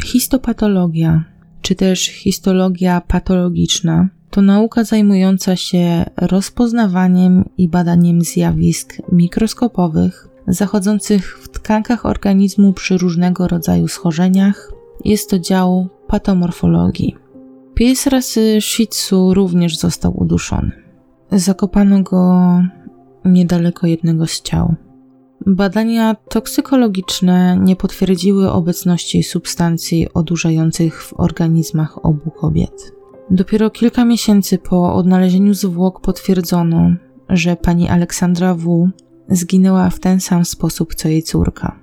histopatologia, 0.04 1.24
czy 1.62 1.74
też 1.74 2.06
histologia 2.06 3.00
patologiczna, 3.00 4.08
to 4.30 4.42
nauka 4.42 4.84
zajmująca 4.84 5.56
się 5.56 6.04
rozpoznawaniem 6.16 7.48
i 7.58 7.68
badaniem 7.68 8.20
zjawisk 8.22 8.94
mikroskopowych 9.12 10.28
zachodzących 10.48 11.38
w 11.42 11.48
tkankach 11.48 12.06
organizmu 12.06 12.72
przy 12.72 12.98
różnego 12.98 13.48
rodzaju 13.48 13.88
schorzeniach. 13.88 14.72
Jest 15.04 15.30
to 15.30 15.38
dział 15.38 15.88
patomorfologii. 16.06 17.16
Pies 17.76 18.06
rasy 18.06 18.60
Shih 18.60 18.88
Tzu 18.88 19.34
również 19.34 19.78
został 19.78 20.20
uduszony. 20.20 20.72
Zakopano 21.32 22.02
go 22.02 22.42
niedaleko 23.24 23.86
jednego 23.86 24.26
z 24.26 24.42
ciał. 24.42 24.74
Badania 25.46 26.16
toksykologiczne 26.28 27.58
nie 27.62 27.76
potwierdziły 27.76 28.50
obecności 28.50 29.22
substancji 29.22 30.12
odurzających 30.14 31.02
w 31.02 31.20
organizmach 31.20 32.06
obu 32.06 32.30
kobiet. 32.30 32.92
Dopiero 33.30 33.70
kilka 33.70 34.04
miesięcy 34.04 34.58
po 34.58 34.94
odnalezieniu 34.94 35.54
zwłok 35.54 36.00
potwierdzono, 36.00 36.90
że 37.28 37.56
pani 37.56 37.88
Aleksandra 37.88 38.54
W. 38.54 38.88
zginęła 39.28 39.90
w 39.90 40.00
ten 40.00 40.20
sam 40.20 40.44
sposób 40.44 40.94
co 40.94 41.08
jej 41.08 41.22
córka. 41.22 41.78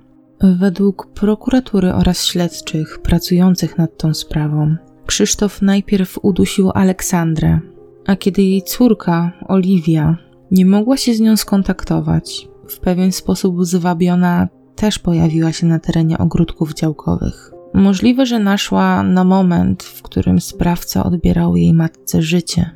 Według 0.60 1.06
prokuratury 1.06 1.92
oraz 1.92 2.24
śledczych 2.24 2.98
pracujących 3.02 3.78
nad 3.78 3.98
tą 3.98 4.14
sprawą, 4.14 4.76
Krzysztof 5.06 5.62
najpierw 5.62 6.18
udusił 6.22 6.70
Aleksandrę, 6.74 7.60
a 8.06 8.16
kiedy 8.16 8.42
jej 8.42 8.62
córka, 8.62 9.32
Oliwia, 9.48 10.16
nie 10.50 10.66
mogła 10.66 10.96
się 10.96 11.14
z 11.14 11.20
nią 11.20 11.36
skontaktować, 11.36 12.48
w 12.68 12.78
pewien 12.78 13.12
sposób 13.12 13.64
zwabiona 13.64 14.48
też 14.76 14.98
pojawiła 14.98 15.52
się 15.52 15.66
na 15.66 15.78
terenie 15.78 16.18
ogródków 16.18 16.74
działkowych. 16.74 17.50
Możliwe, 17.74 18.26
że 18.26 18.38
naszła 18.38 19.02
na 19.02 19.24
moment, 19.24 19.82
w 19.82 20.02
którym 20.02 20.40
sprawca 20.40 21.04
odbierał 21.04 21.56
jej 21.56 21.74
matce 21.74 22.22
życie, 22.22 22.70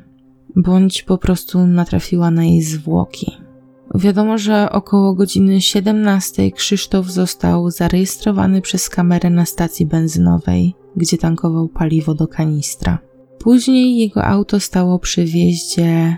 bądź 0.55 1.03
po 1.03 1.17
prostu 1.17 1.67
natrafiła 1.67 2.31
na 2.31 2.43
jej 2.43 2.61
zwłoki. 2.61 3.37
Wiadomo, 3.95 4.37
że 4.37 4.69
około 4.71 5.13
godziny 5.13 5.61
17 5.61 6.51
Krzysztof 6.51 7.05
został 7.05 7.71
zarejestrowany 7.71 8.61
przez 8.61 8.89
kamerę 8.89 9.29
na 9.29 9.45
stacji 9.45 9.85
benzynowej, 9.85 10.75
gdzie 10.95 11.17
tankował 11.17 11.67
paliwo 11.67 12.13
do 12.13 12.27
kanistra. 12.27 12.99
Później 13.39 13.97
jego 13.97 14.25
auto 14.25 14.59
stało 14.59 14.99
przy 14.99 15.25
wjeździe 15.25 16.17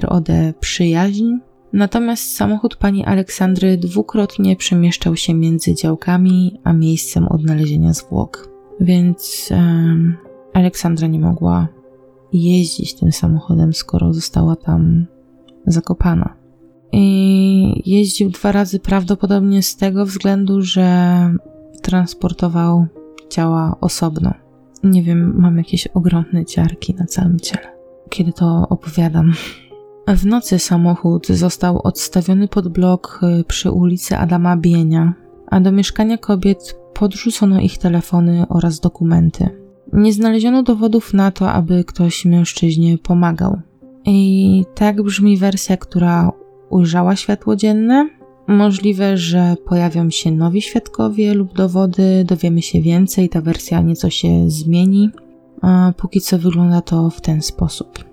ROD 0.00 0.28
Przyjaźń, 0.60 1.24
natomiast 1.72 2.36
samochód 2.36 2.76
pani 2.76 3.04
Aleksandry 3.04 3.76
dwukrotnie 3.76 4.56
przemieszczał 4.56 5.16
się 5.16 5.34
między 5.34 5.74
działkami 5.74 6.60
a 6.64 6.72
miejscem 6.72 7.28
odnalezienia 7.28 7.92
zwłok. 7.92 8.48
Więc 8.80 9.48
um, 9.50 10.16
Aleksandra 10.52 11.06
nie 11.06 11.18
mogła 11.20 11.68
jeździć 12.32 12.94
tym 12.94 13.12
samochodem, 13.12 13.72
skoro 13.72 14.12
została 14.12 14.56
tam 14.56 15.06
zakopana. 15.66 16.36
I 16.92 17.82
jeździł 17.86 18.30
dwa 18.30 18.52
razy 18.52 18.80
prawdopodobnie 18.80 19.62
z 19.62 19.76
tego 19.76 20.06
względu, 20.06 20.62
że 20.62 21.30
transportował 21.82 22.86
ciała 23.34 23.76
osobno. 23.80 24.34
Nie 24.84 25.02
wiem, 25.02 25.34
mam 25.36 25.58
jakieś 25.58 25.86
ogromne 25.86 26.44
ciarki 26.44 26.94
na 26.94 27.06
całym 27.06 27.40
ciele, 27.40 27.66
kiedy 28.10 28.32
to 28.32 28.66
opowiadam. 28.68 29.32
W 30.08 30.26
nocy 30.26 30.58
samochód 30.58 31.26
został 31.26 31.80
odstawiony 31.82 32.48
pod 32.48 32.68
blok 32.68 33.20
y, 33.40 33.44
przy 33.44 33.70
ulicy 33.70 34.16
Adama 34.16 34.56
Bienia, 34.56 35.14
a 35.46 35.60
do 35.60 35.72
mieszkania 35.72 36.18
kobiet 36.18 36.78
podrzucono 36.94 37.60
ich 37.60 37.78
telefony 37.78 38.46
oraz 38.48 38.80
dokumenty. 38.80 39.48
Nie 39.92 40.12
znaleziono 40.12 40.62
dowodów 40.62 41.14
na 41.14 41.30
to, 41.30 41.52
aby 41.52 41.84
ktoś 41.84 42.24
mężczyźnie 42.24 42.98
pomagał. 42.98 43.60
I 44.04 44.64
tak 44.74 45.02
brzmi 45.02 45.38
wersja, 45.38 45.76
która 45.76 46.32
ujrzała 46.70 47.16
światło 47.16 47.56
dzienne. 47.56 48.08
Możliwe, 48.46 49.16
że 49.16 49.56
pojawią 49.66 50.10
się 50.10 50.30
nowi 50.30 50.62
świadkowie 50.62 51.34
lub 51.34 51.54
dowody, 51.56 52.24
dowiemy 52.24 52.62
się 52.62 52.80
więcej, 52.80 53.28
ta 53.28 53.40
wersja 53.40 53.80
nieco 53.80 54.10
się 54.10 54.50
zmieni. 54.50 55.10
A 55.62 55.92
póki 55.96 56.20
co 56.20 56.38
wygląda 56.38 56.80
to 56.80 57.10
w 57.10 57.20
ten 57.20 57.42
sposób. 57.42 58.04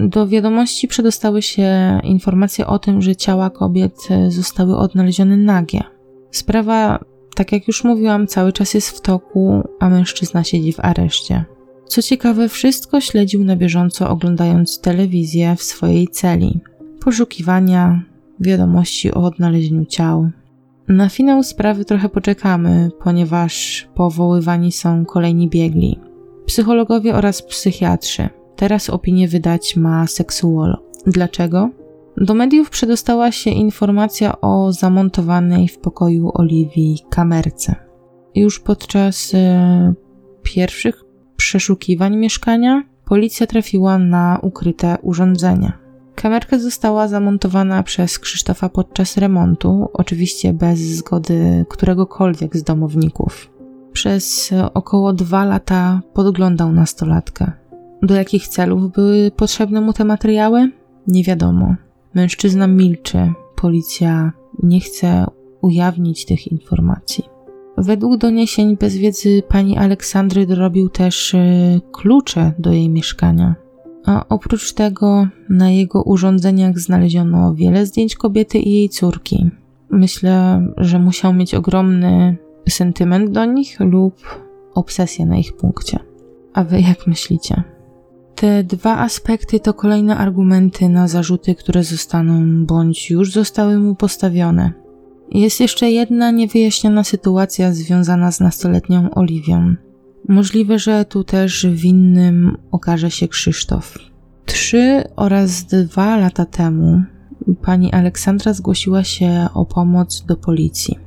Do 0.00 0.26
wiadomości 0.28 0.88
przedostały 0.88 1.42
się 1.42 2.00
informacje 2.04 2.66
o 2.66 2.78
tym, 2.78 3.02
że 3.02 3.16
ciała 3.16 3.50
kobiet 3.50 4.08
zostały 4.28 4.76
odnalezione 4.76 5.36
nagie. 5.36 5.82
Sprawa, 6.30 7.04
tak 7.34 7.52
jak 7.52 7.68
już 7.68 7.84
mówiłam, 7.84 8.26
cały 8.26 8.52
czas 8.52 8.74
jest 8.74 8.90
w 8.90 9.00
toku, 9.00 9.62
a 9.80 9.88
mężczyzna 9.88 10.44
siedzi 10.44 10.72
w 10.72 10.80
areszcie. 10.80 11.44
Co 11.86 12.02
ciekawe, 12.02 12.48
wszystko 12.48 13.00
śledził 13.00 13.44
na 13.44 13.56
bieżąco, 13.56 14.10
oglądając 14.10 14.80
telewizję 14.80 15.56
w 15.56 15.62
swojej 15.62 16.08
celi. 16.08 16.60
Poszukiwania, 17.00 18.02
wiadomości 18.40 19.14
o 19.14 19.24
odnalezieniu 19.24 19.84
ciał. 19.84 20.30
Na 20.88 21.08
finał 21.08 21.42
sprawy 21.42 21.84
trochę 21.84 22.08
poczekamy, 22.08 22.90
ponieważ 23.02 23.88
powoływani 23.94 24.72
są 24.72 25.04
kolejni 25.04 25.48
biegli. 25.48 26.00
Psychologowie 26.46 27.14
oraz 27.14 27.42
psychiatrzy. 27.42 28.28
Teraz 28.56 28.90
opinię 28.90 29.28
wydać 29.28 29.76
ma 29.76 30.06
seksuolog. 30.06 30.80
Dlaczego? 31.06 31.70
Do 32.16 32.34
mediów 32.34 32.70
przedostała 32.70 33.32
się 33.32 33.50
informacja 33.50 34.40
o 34.40 34.72
zamontowanej 34.72 35.68
w 35.68 35.78
pokoju 35.78 36.30
Oliwii 36.34 36.98
kamerce. 37.10 37.74
Już 38.34 38.60
podczas 38.60 39.34
e, 39.34 39.94
pierwszych 40.42 41.04
przeszukiwań 41.36 42.16
mieszkania 42.16 42.82
policja 43.04 43.46
trafiła 43.46 43.98
na 43.98 44.38
ukryte 44.42 44.96
urządzenia. 45.02 45.83
Kamerka 46.14 46.58
została 46.58 47.08
zamontowana 47.08 47.82
przez 47.82 48.18
Krzysztofa 48.18 48.68
podczas 48.68 49.16
remontu, 49.16 49.88
oczywiście 49.92 50.52
bez 50.52 50.78
zgody 50.78 51.64
któregokolwiek 51.68 52.56
z 52.56 52.62
domowników. 52.62 53.50
Przez 53.92 54.50
około 54.74 55.12
dwa 55.12 55.44
lata 55.44 56.00
podglądał 56.12 56.72
nastolatkę. 56.72 57.52
Do 58.02 58.14
jakich 58.14 58.48
celów 58.48 58.92
były 58.92 59.30
potrzebne 59.30 59.80
mu 59.80 59.92
te 59.92 60.04
materiały? 60.04 60.70
Nie 61.06 61.24
wiadomo. 61.24 61.74
Mężczyzna 62.14 62.66
milczy, 62.66 63.32
policja 63.56 64.32
nie 64.62 64.80
chce 64.80 65.26
ujawnić 65.60 66.24
tych 66.24 66.46
informacji. 66.46 67.24
Według 67.78 68.16
doniesień 68.16 68.76
bez 68.76 68.96
wiedzy 68.96 69.42
pani 69.48 69.78
Aleksandry 69.78 70.46
dorobił 70.46 70.88
też 70.88 71.34
y, 71.34 71.80
klucze 71.92 72.52
do 72.58 72.72
jej 72.72 72.90
mieszkania. 72.90 73.54
A 74.04 74.24
oprócz 74.28 74.72
tego 74.72 75.28
na 75.48 75.70
jego 75.70 76.02
urządzeniach 76.02 76.78
znaleziono 76.78 77.54
wiele 77.54 77.86
zdjęć 77.86 78.16
kobiety 78.16 78.58
i 78.58 78.72
jej 78.72 78.88
córki. 78.88 79.50
Myślę, 79.90 80.66
że 80.76 80.98
musiał 80.98 81.34
mieć 81.34 81.54
ogromny 81.54 82.36
sentyment 82.68 83.30
do 83.30 83.44
nich 83.44 83.80
lub 83.80 84.14
obsesję 84.74 85.26
na 85.26 85.36
ich 85.36 85.56
punkcie. 85.56 85.98
A 86.54 86.64
wy 86.64 86.80
jak 86.80 87.06
myślicie? 87.06 87.62
Te 88.34 88.64
dwa 88.64 88.98
aspekty 88.98 89.60
to 89.60 89.74
kolejne 89.74 90.16
argumenty 90.16 90.88
na 90.88 91.08
zarzuty, 91.08 91.54
które 91.54 91.84
zostaną 91.84 92.66
bądź 92.66 93.10
już 93.10 93.32
zostały 93.32 93.78
mu 93.78 93.94
postawione. 93.94 94.72
Jest 95.30 95.60
jeszcze 95.60 95.90
jedna 95.90 96.30
niewyjaśniona 96.30 97.04
sytuacja 97.04 97.72
związana 97.72 98.32
z 98.32 98.40
nastoletnią 98.40 99.10
Oliwią. 99.10 99.74
Możliwe, 100.28 100.78
że 100.78 101.04
tu 101.04 101.24
też 101.24 101.66
winnym 101.70 102.56
okaże 102.70 103.10
się 103.10 103.28
Krzysztof. 103.28 103.98
Trzy 104.44 105.04
oraz 105.16 105.64
dwa 105.64 106.16
lata 106.16 106.44
temu 106.44 107.02
pani 107.62 107.92
Aleksandra 107.92 108.52
zgłosiła 108.52 109.04
się 109.04 109.48
o 109.54 109.66
pomoc 109.66 110.24
do 110.26 110.36
policji, 110.36 110.98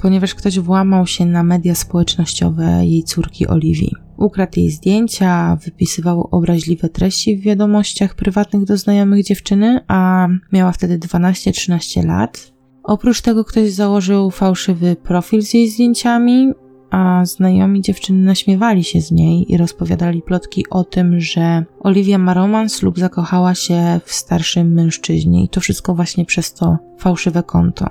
ponieważ 0.00 0.34
ktoś 0.34 0.58
włamał 0.58 1.06
się 1.06 1.26
na 1.26 1.42
media 1.42 1.74
społecznościowe 1.74 2.86
jej 2.86 3.02
córki 3.02 3.46
Oliwii. 3.46 3.92
Ukradł 4.16 4.60
jej 4.60 4.70
zdjęcia, 4.70 5.58
wypisywał 5.64 6.28
obraźliwe 6.30 6.88
treści 6.88 7.36
w 7.36 7.40
wiadomościach 7.40 8.14
prywatnych 8.14 8.64
do 8.64 8.76
znajomych 8.76 9.24
dziewczyny, 9.24 9.80
a 9.88 10.28
miała 10.52 10.72
wtedy 10.72 10.98
12-13 10.98 12.06
lat. 12.06 12.52
Oprócz 12.82 13.20
tego 13.20 13.44
ktoś 13.44 13.72
założył 13.72 14.30
fałszywy 14.30 14.96
profil 14.96 15.42
z 15.42 15.54
jej 15.54 15.70
zdjęciami, 15.70 16.52
a 16.90 17.24
znajomi 17.24 17.82
dziewczyny 17.82 18.24
naśmiewali 18.24 18.84
się 18.84 19.00
z 19.00 19.10
niej 19.10 19.52
i 19.52 19.56
rozpowiadali 19.56 20.22
plotki 20.22 20.64
o 20.70 20.84
tym, 20.84 21.20
że 21.20 21.64
Olivia 21.80 22.18
ma 22.18 22.34
romans 22.34 22.82
lub 22.82 22.98
zakochała 22.98 23.54
się 23.54 24.00
w 24.04 24.12
starszym 24.12 24.72
mężczyźnie 24.72 25.44
i 25.44 25.48
to 25.48 25.60
wszystko 25.60 25.94
właśnie 25.94 26.24
przez 26.24 26.54
to 26.54 26.78
fałszywe 26.98 27.42
konto. 27.42 27.86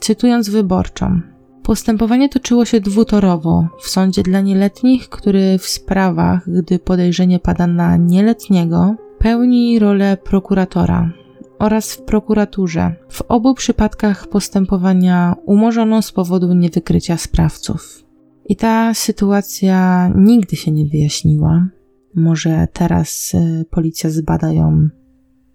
Cytując 0.00 0.48
wyborczą, 0.48 1.20
Postępowanie 1.64 2.28
toczyło 2.28 2.64
się 2.64 2.80
dwutorowo 2.80 3.68
w 3.80 3.88
sądzie 3.88 4.22
dla 4.22 4.40
nieletnich, 4.40 5.08
który 5.08 5.58
w 5.58 5.66
sprawach, 5.66 6.50
gdy 6.50 6.78
podejrzenie 6.78 7.38
pada 7.38 7.66
na 7.66 7.96
nieletniego, 7.96 8.94
pełni 9.18 9.78
rolę 9.78 10.16
prokuratora, 10.16 11.10
oraz 11.58 11.94
w 11.94 12.02
prokuraturze. 12.02 12.94
W 13.08 13.22
obu 13.22 13.54
przypadkach 13.54 14.26
postępowania 14.26 15.36
umorzono 15.46 16.02
z 16.02 16.12
powodu 16.12 16.54
niewykrycia 16.54 17.16
sprawców. 17.16 18.03
I 18.48 18.56
ta 18.56 18.94
sytuacja 18.94 20.08
nigdy 20.16 20.56
się 20.56 20.70
nie 20.70 20.86
wyjaśniła. 20.86 21.66
Może 22.14 22.68
teraz 22.72 23.34
y, 23.34 23.64
policja 23.70 24.10
zbada 24.10 24.52
ją 24.52 24.88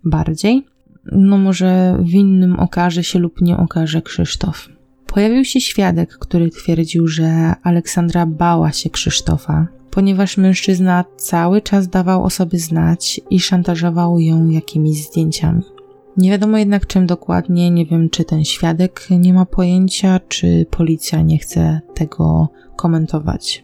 bardziej. 0.03 0.65
No 1.11 1.37
może 1.37 1.99
winnym 2.03 2.59
okaże 2.59 3.03
się 3.03 3.19
lub 3.19 3.41
nie 3.41 3.57
okaże 3.57 4.01
Krzysztof. 4.01 4.69
Pojawił 5.05 5.45
się 5.45 5.61
świadek, 5.61 6.17
który 6.17 6.49
twierdził, 6.49 7.07
że 7.07 7.53
Aleksandra 7.63 8.25
bała 8.25 8.71
się 8.71 8.89
Krzysztofa, 8.89 9.67
ponieważ 9.91 10.37
mężczyzna 10.37 11.05
cały 11.17 11.61
czas 11.61 11.87
dawał 11.87 12.23
o 12.23 12.29
sobie 12.29 12.59
znać 12.59 13.21
i 13.29 13.39
szantażował 13.39 14.19
ją 14.19 14.49
jakimiś 14.49 15.05
zdjęciami. 15.05 15.78
Nie 16.17 16.29
wiadomo 16.29 16.57
jednak 16.57 16.87
czym 16.87 17.07
dokładnie, 17.07 17.71
nie 17.71 17.85
wiem 17.85 18.09
czy 18.09 18.23
ten 18.23 18.45
świadek 18.45 19.07
nie 19.09 19.33
ma 19.33 19.45
pojęcia, 19.45 20.19
czy 20.27 20.65
policja 20.71 21.21
nie 21.21 21.37
chce 21.37 21.81
tego 21.95 22.49
komentować. 22.75 23.63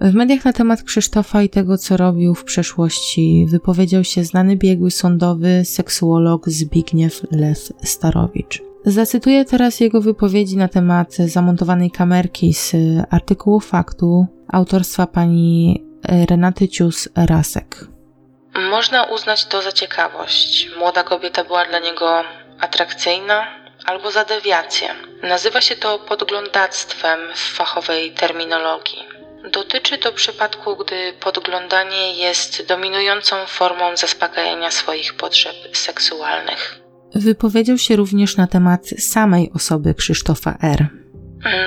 W 0.00 0.14
mediach 0.14 0.44
na 0.44 0.52
temat 0.52 0.82
Krzysztofa 0.82 1.42
i 1.42 1.48
tego, 1.48 1.78
co 1.78 1.96
robił 1.96 2.34
w 2.34 2.44
przeszłości, 2.44 3.46
wypowiedział 3.50 4.04
się 4.04 4.24
znany 4.24 4.56
biegły 4.56 4.90
sądowy 4.90 5.64
seksuolog 5.64 6.48
Zbigniew 6.48 7.26
Lew 7.30 7.72
Starowicz. 7.82 8.62
Zacytuję 8.86 9.44
teraz 9.44 9.80
jego 9.80 10.00
wypowiedzi 10.00 10.56
na 10.56 10.68
temat 10.68 11.14
zamontowanej 11.14 11.90
kamerki 11.90 12.54
z 12.54 12.72
artykułu 13.10 13.60
faktu 13.60 14.26
autorstwa 14.48 15.06
pani 15.06 15.84
Renaty 16.08 16.68
Cius-Rasek. 16.68 17.91
Można 18.54 19.04
uznać 19.04 19.44
to 19.44 19.62
za 19.62 19.72
ciekawość. 19.72 20.70
Młoda 20.78 21.02
kobieta 21.02 21.44
była 21.44 21.64
dla 21.64 21.78
niego 21.78 22.24
atrakcyjna 22.60 23.46
albo 23.86 24.10
za 24.10 24.24
dewiację. 24.24 24.88
Nazywa 25.22 25.60
się 25.60 25.76
to 25.76 25.98
podglądactwem 25.98 27.20
w 27.34 27.38
fachowej 27.38 28.12
terminologii. 28.12 29.08
Dotyczy 29.52 29.98
to 29.98 30.12
przypadku, 30.12 30.76
gdy 30.76 31.12
podglądanie 31.20 32.14
jest 32.14 32.66
dominującą 32.66 33.36
formą 33.46 33.96
zaspokajania 33.96 34.70
swoich 34.70 35.14
potrzeb 35.14 35.56
seksualnych. 35.72 36.80
Wypowiedział 37.14 37.78
się 37.78 37.96
również 37.96 38.36
na 38.36 38.46
temat 38.46 38.86
samej 38.98 39.50
osoby 39.54 39.94
Krzysztofa 39.94 40.58
R. 40.62 41.01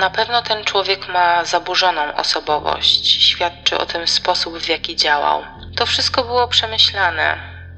Na 0.00 0.10
pewno 0.10 0.42
ten 0.42 0.64
człowiek 0.64 1.08
ma 1.08 1.44
zaburzoną 1.44 2.14
osobowość. 2.14 3.06
Świadczy 3.06 3.78
o 3.78 3.86
tym 3.86 4.06
sposób, 4.06 4.58
w 4.58 4.68
jaki 4.68 4.96
działał. 4.96 5.42
To 5.76 5.86
wszystko 5.86 6.24
było 6.24 6.48
przemyślane. 6.48 7.36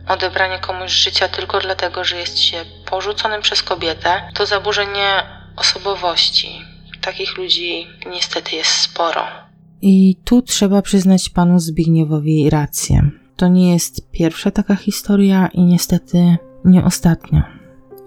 Odebranie 0.09 0.59
komuś 0.59 0.93
życia 0.93 1.29
tylko 1.29 1.61
dlatego, 1.61 2.05
że 2.05 2.17
jest 2.17 2.39
się 2.39 2.65
porzuconym 2.91 3.43
przez 3.43 3.63
kobietę, 3.63 4.31
to 4.35 4.47
zaburzenie 4.47 5.23
osobowości. 5.57 6.49
Takich 7.01 7.39
ludzi 7.39 7.87
niestety 8.11 8.57
jest 8.57 8.71
sporo. 8.71 9.27
I 9.83 10.17
tu 10.25 10.43
trzeba 10.43 10.83
przyznać 10.83 11.29
panu 11.29 11.59
Zbigniewowi 11.59 12.51
rację. 12.51 13.11
To 13.37 13.49
nie 13.49 13.73
jest 13.73 14.11
pierwsza 14.11 14.51
taka 14.51 14.75
historia 14.75 15.49
i 15.53 15.61
niestety 15.61 16.37
nie 16.65 16.85
ostatnia. 16.85 17.59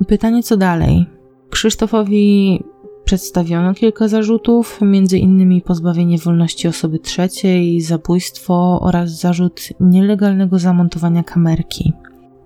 Pytanie 0.08 0.44
co 0.44 0.58
dalej? 0.58 1.06
Krzysztofowi 1.50 2.64
przedstawiono 3.12 3.74
kilka 3.74 4.08
zarzutów, 4.08 4.80
innymi 5.14 5.62
pozbawienie 5.62 6.18
wolności 6.18 6.68
osoby 6.68 7.00
trzeciej, 7.00 7.82
zabójstwo 7.82 8.80
oraz 8.82 9.20
zarzut 9.20 9.62
nielegalnego 9.80 10.60
zamontowania 10.60 11.24
kamerki. 11.24 11.94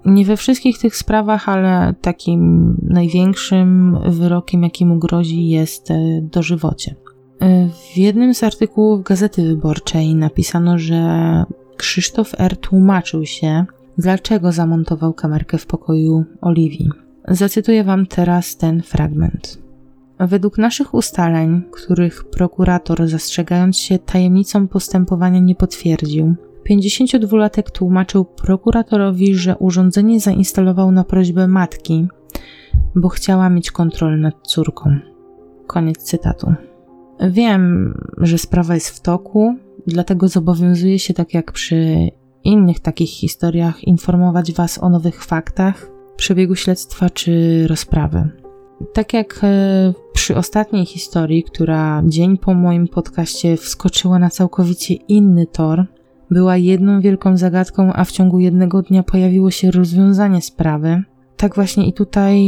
Nie 0.05 0.25
we 0.25 0.37
wszystkich 0.37 0.79
tych 0.79 0.95
sprawach, 0.95 1.49
ale 1.49 1.93
takim 2.01 2.75
największym 2.81 3.97
wyrokiem, 4.09 4.63
jaki 4.63 4.85
mu 4.85 4.99
grozi, 4.99 5.49
jest 5.49 5.91
e, 5.91 6.21
dożywocie. 6.21 6.95
E, 7.39 7.69
w 7.69 7.97
jednym 7.97 8.33
z 8.33 8.43
artykułów 8.43 9.03
Gazety 9.03 9.43
Wyborczej 9.43 10.15
napisano, 10.15 10.77
że 10.79 11.43
Krzysztof 11.77 12.31
R. 12.37 12.57
tłumaczył 12.57 13.25
się, 13.25 13.65
dlaczego 13.97 14.51
zamontował 14.51 15.13
kamerkę 15.13 15.57
w 15.57 15.65
pokoju 15.65 16.25
Oliwii. 16.41 16.89
Zacytuję 17.27 17.83
Wam 17.83 18.05
teraz 18.05 18.57
ten 18.57 18.81
fragment. 18.81 19.64
Według 20.19 20.57
naszych 20.57 20.93
ustaleń, 20.93 21.61
których 21.71 22.23
prokurator, 22.23 23.07
zastrzegając 23.07 23.77
się 23.77 23.99
tajemnicą 23.99 24.67
postępowania, 24.67 25.39
nie 25.39 25.55
potwierdził, 25.55 26.35
52-latek 26.69 27.71
tłumaczył 27.71 28.25
prokuratorowi, 28.25 29.35
że 29.35 29.57
urządzenie 29.57 30.19
zainstalował 30.19 30.91
na 30.91 31.03
prośbę 31.03 31.47
matki, 31.47 32.07
bo 32.95 33.09
chciała 33.09 33.49
mieć 33.49 33.71
kontrolę 33.71 34.17
nad 34.17 34.35
córką. 34.47 34.95
Koniec 35.67 35.97
cytatu. 35.97 36.53
Wiem, 37.29 37.93
że 38.17 38.37
sprawa 38.37 38.73
jest 38.73 38.89
w 38.89 38.99
toku, 38.99 39.55
dlatego 39.87 40.27
zobowiązuję 40.27 40.99
się, 40.99 41.13
tak 41.13 41.33
jak 41.33 41.51
przy 41.51 42.09
innych 42.43 42.79
takich 42.79 43.09
historiach, 43.09 43.83
informować 43.83 44.53
Was 44.53 44.83
o 44.83 44.89
nowych 44.89 45.23
faktach, 45.23 45.91
przebiegu 46.15 46.55
śledztwa 46.55 47.09
czy 47.09 47.63
rozprawy. 47.67 48.29
Tak 48.93 49.13
jak 49.13 49.39
e, 49.43 49.93
przy 50.25 50.35
ostatniej 50.35 50.85
historii, 50.85 51.43
która 51.43 52.03
dzień 52.05 52.37
po 52.37 52.53
moim 52.53 52.87
podcaście 52.87 53.57
wskoczyła 53.57 54.19
na 54.19 54.29
całkowicie 54.29 54.93
inny 54.93 55.45
tor, 55.47 55.85
była 56.31 56.57
jedną 56.57 57.01
wielką 57.01 57.37
zagadką, 57.37 57.93
a 57.93 58.03
w 58.03 58.11
ciągu 58.11 58.39
jednego 58.39 58.81
dnia 58.81 59.03
pojawiło 59.03 59.51
się 59.51 59.71
rozwiązanie 59.71 60.41
sprawy, 60.41 61.03
tak 61.37 61.55
właśnie 61.55 61.87
i 61.87 61.93
tutaj 61.93 62.39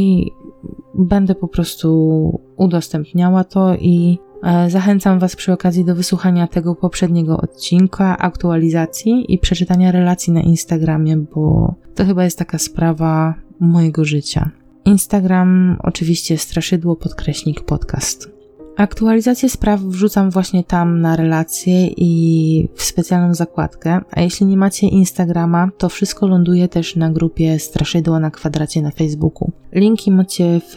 będę 0.94 1.34
po 1.34 1.48
prostu 1.48 2.40
udostępniała 2.56 3.44
to 3.44 3.74
i 3.74 4.18
e, 4.42 4.70
zachęcam 4.70 5.18
Was 5.18 5.36
przy 5.36 5.52
okazji 5.52 5.84
do 5.84 5.94
wysłuchania 5.94 6.46
tego 6.46 6.74
poprzedniego 6.74 7.36
odcinka, 7.36 8.18
aktualizacji 8.18 9.34
i 9.34 9.38
przeczytania 9.38 9.92
relacji 9.92 10.32
na 10.32 10.40
Instagramie, 10.40 11.16
bo 11.16 11.74
to 11.94 12.04
chyba 12.04 12.24
jest 12.24 12.38
taka 12.38 12.58
sprawa 12.58 13.34
mojego 13.60 14.04
życia. 14.04 14.50
Instagram 14.84 15.78
oczywiście 15.82 16.38
straszydło 16.38 16.96
podkreśnik 16.96 17.60
podcast. 17.60 18.38
Aktualizację 18.76 19.48
spraw 19.48 19.80
wrzucam 19.80 20.30
właśnie 20.30 20.64
tam 20.64 21.00
na 21.00 21.16
relacje 21.16 21.86
i 21.86 22.68
w 22.74 22.82
specjalną 22.82 23.34
zakładkę, 23.34 24.00
a 24.10 24.20
jeśli 24.20 24.46
nie 24.46 24.56
macie 24.56 24.86
Instagrama, 24.86 25.70
to 25.78 25.88
wszystko 25.88 26.26
ląduje 26.26 26.68
też 26.68 26.96
na 26.96 27.10
grupie 27.10 27.58
Straszydła 27.58 28.20
na 28.20 28.30
kwadracie 28.30 28.82
na 28.82 28.90
Facebooku. 28.90 29.52
Linki 29.72 30.10
macie 30.10 30.60
w 30.60 30.76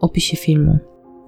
opisie 0.00 0.36
filmu. 0.36 0.78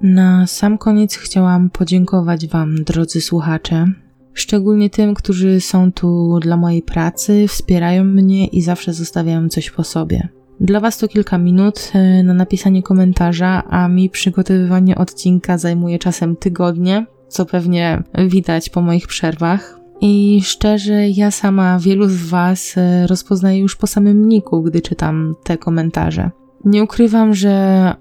Na 0.03 0.47
sam 0.47 0.79
koniec 0.79 1.17
chciałam 1.17 1.71
podziękować 1.71 2.47
Wam, 2.47 2.85
drodzy 2.85 3.21
słuchacze, 3.21 3.87
szczególnie 4.35 4.91
tym, 4.91 5.15
którzy 5.15 5.61
są 5.61 5.93
tu 5.93 6.39
dla 6.41 6.57
mojej 6.57 6.83
pracy, 6.83 7.49
wspierają 7.49 8.05
mnie 8.05 8.47
i 8.47 8.63
zawsze 8.63 8.93
zostawiają 8.93 9.49
coś 9.49 9.71
po 9.71 9.85
sobie. 9.85 10.29
Dla 10.61 10.81
Was 10.81 10.99
to 10.99 11.09
kilka 11.09 11.39
minut 11.39 11.91
e, 11.95 12.23
na 12.23 12.35
napisanie 12.35 12.83
komentarza, 12.83 13.63
a 13.71 13.89
mi 13.89 14.11
przygotowywanie 14.11 14.99
odcinka 14.99 15.59
zajmuje 15.59 15.99
czasem 15.99 16.37
tygodnie, 16.37 17.07
co 17.29 17.47
pewnie 17.47 18.03
widać 18.29 18.71
po 18.71 18.83
moich 18.83 19.07
przerwach. 19.07 19.81
I 20.01 20.41
szczerze, 20.45 21.09
ja 21.09 21.31
sama 21.31 21.79
wielu 21.79 22.09
z 22.09 22.29
Was 22.29 22.75
e, 22.77 23.07
rozpoznaję 23.07 23.59
już 23.59 23.77
po 23.77 23.87
samym 23.87 24.29
niku, 24.29 24.63
gdy 24.63 24.81
czytam 24.81 25.35
te 25.45 25.59
komentarze. 25.59 26.31
Nie 26.65 26.83
ukrywam, 26.83 27.35
że 27.35 27.95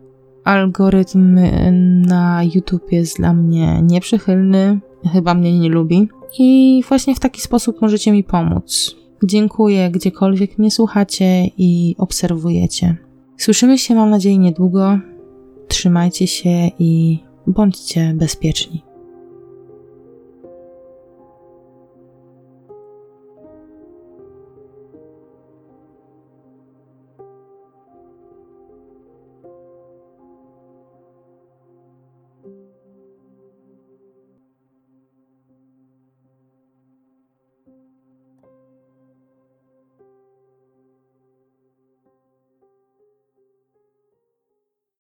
algorytm 0.44 1.40
na 2.08 2.42
YouTube 2.56 2.92
jest 2.92 3.18
dla 3.18 3.34
mnie 3.34 3.82
nieprzychylny, 3.82 4.80
chyba 5.14 5.34
mnie 5.34 5.60
nie 5.60 5.70
lubi. 5.70 6.10
I 6.40 6.82
właśnie 6.88 7.16
w 7.16 7.20
taki 7.20 7.42
sposób 7.42 7.82
możecie 7.82 8.12
mi 8.12 8.24
pomóc. 8.24 8.99
Dziękuję, 9.24 9.92
gdziekolwiek 9.92 10.58
mnie 10.58 10.72
słuchacie 10.72 11.46
i 11.58 11.96
obserwujecie. 11.98 12.98
Słyszymy 13.38 13.78
się, 13.78 13.96
mam 13.96 14.10
nadzieję, 14.10 14.38
niedługo. 14.38 15.00
Trzymajcie 15.68 16.28
się 16.28 16.70
i 16.80 17.20
bądźcie 17.48 18.14
bezpieczni. 18.16 18.89